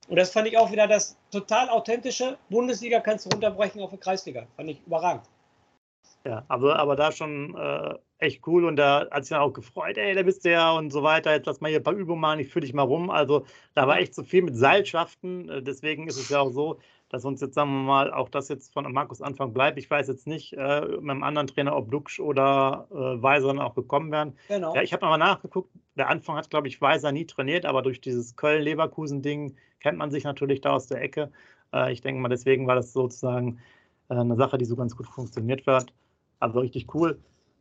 Und 0.08 0.18
das 0.18 0.32
fand 0.32 0.48
ich 0.48 0.58
auch 0.58 0.72
wieder 0.72 0.88
das 0.88 1.18
total 1.32 1.70
authentische. 1.70 2.38
Bundesliga 2.50 3.00
kannst 3.00 3.26
du 3.26 3.30
runterbrechen 3.30 3.82
auf 3.82 3.90
eine 3.90 4.00
Kreisliga. 4.00 4.46
Fand 4.56 4.70
ich 4.70 4.82
überragend. 4.86 5.24
Ja, 6.26 6.44
aber, 6.48 6.78
aber 6.80 6.96
da 6.96 7.12
schon 7.12 7.56
äh, 7.56 7.96
echt 8.18 8.46
cool 8.48 8.66
und 8.66 8.78
da 8.78 9.08
hat 9.12 9.26
sich 9.26 9.30
dann 9.30 9.42
auch 9.42 9.54
gefreut, 9.54 9.98
ey, 9.98 10.16
da 10.16 10.24
bist 10.24 10.44
du 10.44 10.52
ja 10.52 10.72
und 10.72 10.92
so 10.92 11.04
weiter. 11.04 11.34
Jetzt 11.34 11.46
lass 11.46 11.62
mal 11.62 11.70
hier 11.70 11.80
ein 11.80 11.84
paar 11.84 11.94
Übungen 11.94 12.22
machen, 12.22 12.40
ich 12.40 12.50
führe 12.50 12.66
dich 12.66 12.74
mal 12.74 12.84
rum. 12.84 13.10
Also 13.10 13.46
da 13.76 13.88
war 13.88 14.00
echt 14.00 14.16
so 14.16 14.24
viel 14.24 14.42
mit 14.42 14.58
Seilschaften. 14.58 15.50
Äh, 15.50 15.62
deswegen 15.62 16.08
ist 16.08 16.18
es 16.18 16.30
ja 16.30 16.40
auch 16.40 16.52
so, 16.52 16.80
dass 17.10 17.26
uns 17.26 17.42
jetzt, 17.42 17.54
sagen 17.54 17.72
wir 17.72 17.84
mal, 17.84 18.12
auch 18.12 18.30
das 18.30 18.50
jetzt 18.50 18.74
von 18.74 18.92
Markus 18.92 19.22
Anfang 19.22 19.54
bleibt. 19.54 19.78
Ich 19.78 19.90
weiß 19.90 20.08
jetzt 20.08 20.26
nicht 20.26 20.54
äh, 20.54 20.82
mit 20.82 21.12
einem 21.12 21.24
anderen 21.24 21.48
Trainer, 21.48 21.76
ob 21.76 21.92
Lux 21.92 22.20
oder 22.20 22.88
äh, 22.92 23.22
Weiser 23.22 23.48
dann 23.48 23.60
auch 23.60 23.76
gekommen 23.76 24.12
wären. 24.12 24.36
Genau. 24.48 24.74
Ja, 24.74 24.82
ich 24.82 24.94
habe 24.94 25.06
mal 25.06 25.18
nachgeguckt. 25.18 25.70
Der 25.96 26.10
Anfang 26.10 26.36
hat, 26.38 26.50
glaube 26.50 26.68
ich, 26.68 26.82
Weiser 26.82 27.12
nie 27.12 27.26
trainiert, 27.26 27.66
aber 27.66 27.84
durch 27.84 28.02
dieses 28.02 28.36
Köln-Leverkusen-Ding 28.36 29.56
kennt 29.86 30.00
man 30.00 30.10
sich 30.10 30.24
natürlich 30.24 30.62
da 30.62 30.72
aus 30.72 30.88
der 30.88 31.00
Ecke. 31.00 31.32
Äh, 31.72 31.94
ich 31.94 32.02
denke 32.02 32.20
mal, 32.20 32.28
deswegen 32.28 32.66
war 32.66 32.74
das 32.74 32.92
sozusagen 32.92 33.60
äh, 34.10 34.16
eine 34.16 34.36
Sache, 34.36 34.58
die 34.58 34.66
so 34.66 34.76
ganz 34.76 34.98
gut 34.98 35.06
funktioniert 35.06 35.68
wird. 35.68 35.94
Also 36.40 36.60
richtig 36.60 36.96
cool. 36.96 37.20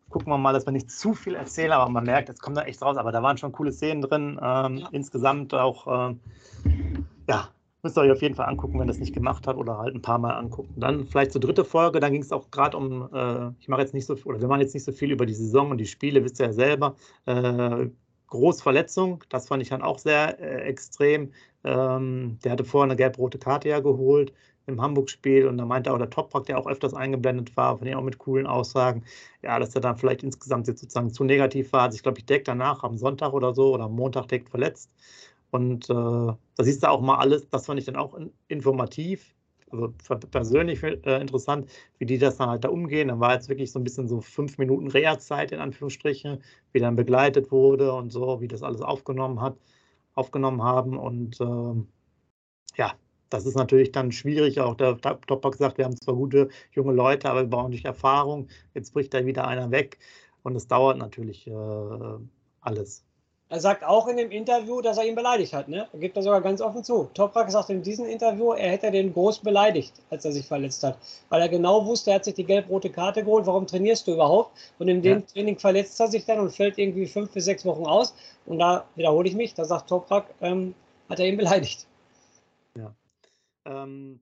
Gucken 0.08 0.32
wir 0.32 0.38
mal, 0.38 0.54
dass 0.54 0.66
wir 0.66 0.72
nicht 0.72 0.90
zu 0.90 1.12
viel 1.12 1.34
erzählen, 1.34 1.72
aber 1.72 1.90
man 1.90 2.04
merkt, 2.04 2.30
es 2.30 2.40
kommt 2.40 2.56
da 2.56 2.62
echt 2.62 2.80
raus. 2.80 2.96
Aber 2.96 3.12
da 3.12 3.22
waren 3.22 3.36
schon 3.36 3.52
coole 3.52 3.72
Szenen 3.72 4.00
drin. 4.00 4.40
Ähm, 4.42 4.78
ja. 4.78 4.88
Insgesamt 4.92 5.52
auch, 5.52 5.86
äh, 5.86 6.14
ja, 7.28 7.50
müsst 7.82 7.98
ihr 7.98 8.00
euch 8.00 8.12
auf 8.12 8.22
jeden 8.22 8.36
Fall 8.36 8.46
angucken, 8.46 8.80
wenn 8.80 8.88
das 8.88 8.98
nicht 8.98 9.12
gemacht 9.12 9.46
habt 9.46 9.58
oder 9.58 9.76
halt 9.76 9.94
ein 9.94 10.00
paar 10.00 10.18
Mal 10.18 10.32
angucken. 10.32 10.72
Dann 10.80 11.06
vielleicht 11.06 11.32
zur 11.32 11.42
dritte 11.42 11.66
Folge, 11.66 12.00
dann 12.00 12.12
ging 12.12 12.22
es 12.22 12.32
auch 12.32 12.50
gerade 12.50 12.78
um, 12.78 13.10
äh, 13.12 13.50
ich 13.60 13.68
mache 13.68 13.82
jetzt 13.82 13.92
nicht 13.92 14.06
so, 14.06 14.16
oder 14.24 14.40
wir 14.40 14.48
machen 14.48 14.62
jetzt 14.62 14.72
nicht 14.72 14.84
so 14.84 14.92
viel 14.92 15.10
über 15.10 15.26
die 15.26 15.34
Saison 15.34 15.70
und 15.72 15.76
die 15.76 15.86
Spiele, 15.86 16.24
wisst 16.24 16.40
ihr 16.40 16.46
ja 16.46 16.52
selber. 16.54 16.96
Äh, 17.26 17.90
Großverletzung, 18.34 19.24
das 19.28 19.48
fand 19.48 19.62
ich 19.62 19.70
dann 19.70 19.82
auch 19.82 19.98
sehr 19.98 20.38
äh, 20.40 20.62
extrem. 20.68 21.32
Ähm, 21.64 22.38
der 22.44 22.52
hatte 22.52 22.64
vorher 22.64 22.90
eine 22.90 22.96
gelb-rote 22.96 23.38
Karte 23.38 23.68
ja 23.70 23.80
geholt 23.80 24.32
im 24.66 24.80
Hamburg-Spiel 24.80 25.46
und 25.46 25.58
da 25.58 25.66
meinte 25.66 25.92
auch 25.92 25.98
der 25.98 26.10
Toprak, 26.10 26.46
der 26.46 26.58
auch 26.58 26.66
öfters 26.66 26.94
eingeblendet 26.94 27.56
war, 27.56 27.76
von 27.78 27.86
dem 27.86 27.98
auch 27.98 28.02
mit 28.02 28.18
coolen 28.18 28.46
Aussagen, 28.46 29.04
ja, 29.42 29.58
dass 29.58 29.74
er 29.74 29.80
dann 29.80 29.96
vielleicht 29.96 30.22
insgesamt 30.22 30.68
jetzt 30.68 30.80
sozusagen 30.80 31.10
zu 31.10 31.24
negativ 31.24 31.72
war. 31.72 31.82
Also 31.82 31.96
ich 31.96 32.02
glaube, 32.02 32.18
ich 32.18 32.26
deckt 32.26 32.48
danach 32.48 32.82
am 32.82 32.96
Sonntag 32.96 33.32
oder 33.32 33.54
so 33.54 33.74
oder 33.74 33.84
am 33.84 33.94
Montag 33.94 34.28
deckt 34.28 34.48
verletzt. 34.50 34.90
Und 35.50 35.88
äh, 35.90 35.92
da 35.94 36.36
siehst 36.58 36.82
du 36.82 36.90
auch 36.90 37.00
mal 37.00 37.18
alles, 37.18 37.48
das 37.50 37.66
fand 37.66 37.78
ich 37.78 37.86
dann 37.86 37.96
auch 37.96 38.18
informativ, 38.48 39.34
also 39.70 39.88
persönlich 40.30 40.82
äh, 40.82 41.20
interessant, 41.20 41.68
wie 41.98 42.06
die 42.06 42.18
das 42.18 42.36
dann 42.36 42.50
halt 42.50 42.64
da 42.64 42.68
umgehen. 42.68 43.08
Dann 43.08 43.20
war 43.20 43.34
jetzt 43.34 43.48
wirklich 43.48 43.72
so 43.72 43.78
ein 43.78 43.84
bisschen 43.84 44.08
so 44.08 44.20
fünf 44.20 44.58
Minuten 44.58 44.88
Reha-Zeit 44.88 45.52
in 45.52 45.60
Anführungsstrichen, 45.60 46.42
wie 46.72 46.80
dann 46.80 46.96
begleitet 46.96 47.50
wurde 47.50 47.92
und 47.92 48.10
so, 48.10 48.40
wie 48.40 48.48
das 48.48 48.62
alles 48.62 48.80
aufgenommen 48.80 49.40
hat 49.40 49.56
aufgenommen 50.14 50.62
haben. 50.62 50.98
Und 50.98 51.40
ähm, 51.40 51.88
ja, 52.76 52.94
das 53.30 53.46
ist 53.46 53.56
natürlich 53.56 53.92
dann 53.92 54.12
schwierig. 54.12 54.60
Auch 54.60 54.74
der 54.74 55.00
Topper 55.00 55.50
gesagt, 55.50 55.78
wir 55.78 55.84
haben 55.84 55.96
zwar 55.96 56.14
gute 56.14 56.48
junge 56.72 56.92
Leute, 56.92 57.30
aber 57.30 57.42
wir 57.42 57.50
brauchen 57.50 57.70
nicht 57.70 57.84
Erfahrung. 57.84 58.48
Jetzt 58.74 58.92
bricht 58.92 59.14
da 59.14 59.26
wieder 59.26 59.46
einer 59.46 59.70
weg 59.70 59.98
und 60.42 60.56
es 60.56 60.68
dauert 60.68 60.98
natürlich 60.98 61.46
äh, 61.46 61.52
alles. 62.60 63.04
Er 63.54 63.60
sagt 63.60 63.84
auch 63.84 64.08
in 64.08 64.16
dem 64.16 64.32
Interview, 64.32 64.80
dass 64.80 64.98
er 64.98 65.04
ihn 65.04 65.14
beleidigt 65.14 65.52
hat. 65.52 65.68
Ne? 65.68 65.88
Er 65.92 65.98
gibt 66.00 66.16
da 66.16 66.22
sogar 66.22 66.40
ganz 66.40 66.60
offen 66.60 66.82
zu. 66.82 67.08
Toprak 67.14 67.52
sagt 67.52 67.70
in 67.70 67.84
diesem 67.84 68.04
Interview, 68.04 68.52
er 68.52 68.72
hätte 68.72 68.90
den 68.90 69.12
groß 69.12 69.38
beleidigt, 69.38 69.94
als 70.10 70.24
er 70.24 70.32
sich 70.32 70.44
verletzt 70.44 70.82
hat. 70.82 70.98
Weil 71.28 71.40
er 71.40 71.48
genau 71.48 71.86
wusste, 71.86 72.10
er 72.10 72.16
hat 72.16 72.24
sich 72.24 72.34
die 72.34 72.42
gelb-rote 72.42 72.90
Karte 72.90 73.22
geholt. 73.22 73.46
Warum 73.46 73.64
trainierst 73.68 74.08
du 74.08 74.14
überhaupt? 74.14 74.58
Und 74.80 74.88
in 74.88 75.02
dem 75.02 75.20
ja. 75.20 75.26
Training 75.26 75.56
verletzt 75.56 76.00
er 76.00 76.08
sich 76.08 76.24
dann 76.24 76.40
und 76.40 76.50
fällt 76.50 76.78
irgendwie 76.78 77.06
fünf 77.06 77.30
bis 77.30 77.44
sechs 77.44 77.64
Wochen 77.64 77.86
aus. 77.86 78.12
Und 78.46 78.58
da 78.58 78.86
wiederhole 78.96 79.28
ich 79.28 79.36
mich, 79.36 79.54
da 79.54 79.64
sagt 79.64 79.88
Toprak, 79.88 80.34
ähm, 80.40 80.74
hat 81.08 81.20
er 81.20 81.28
ihn 81.28 81.36
beleidigt. 81.36 81.86
Ja. 82.76 82.92
Ähm, 83.66 84.18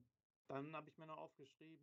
dann 0.47 0.75
habe 0.75 0.89
ich 0.91 0.97
mir 0.99 1.07
noch 1.07 1.17
aufgeschrieben. 1.17 1.82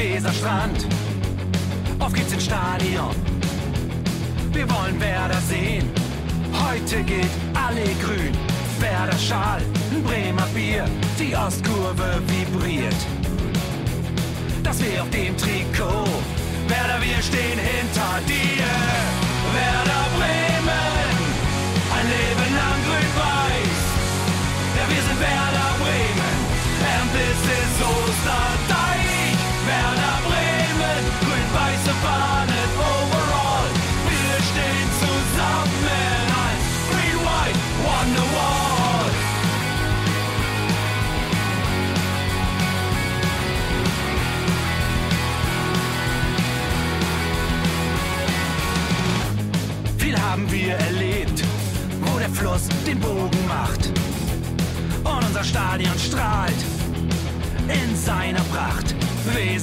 Weserstrand. 0.00 0.86
Auf 1.98 2.14
geht's 2.14 2.32
ins 2.32 2.44
Stadion. 2.44 3.14
Wir 4.50 4.66
wollen 4.70 4.98
Werder 4.98 5.38
sehen. 5.46 5.90
Heute 6.66 7.02
geht 7.02 7.34
alle 7.52 7.84
grün. 8.02 8.32
Werder 8.78 9.18
Schal, 9.18 9.60
ein 9.92 10.02
Bremer 10.02 10.48
Bier. 10.54 10.86
Die 11.18 11.36
Ostkurve 11.36 12.22
vibriert. 12.28 12.96
Das 14.62 14.82
wir 14.82 15.02
auf 15.02 15.10
dem 15.10 15.36
Trikot. 15.36 16.08
Werder, 16.66 16.98
wir 17.02 17.20
stehen 17.22 17.58
hinter 17.58 18.20
dir. 18.26 18.64
Werder 19.52 20.06
Bremen. 20.16 20.49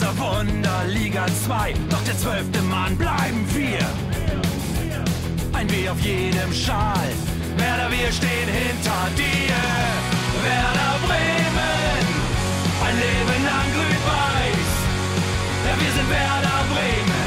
Weser 0.08 0.18
Wunder, 0.20 0.84
Liga 0.88 1.26
2, 1.46 1.74
doch 1.90 2.04
der 2.04 2.18
zwölfte 2.18 2.62
Mann 2.62 2.96
bleiben 2.98 3.46
wir. 3.54 3.80
Ein 5.54 5.70
W 5.70 5.90
auf 5.90 6.00
jedem 6.00 6.54
Schal, 6.54 7.10
Werder, 7.58 7.90
wir 7.92 8.12
stehen 8.12 8.48
hinter 8.48 9.10
dir. 9.18 9.56
Werder 10.44 10.96
Bremen, 11.06 12.08
ein 12.86 12.96
Leben 12.96 13.44
lang 13.44 13.68
grün-weiß. 13.76 14.70
Ja, 15.66 15.74
wir 15.82 15.92
sind 15.92 16.10
Werder 16.10 16.64
Bremen, 16.72 17.27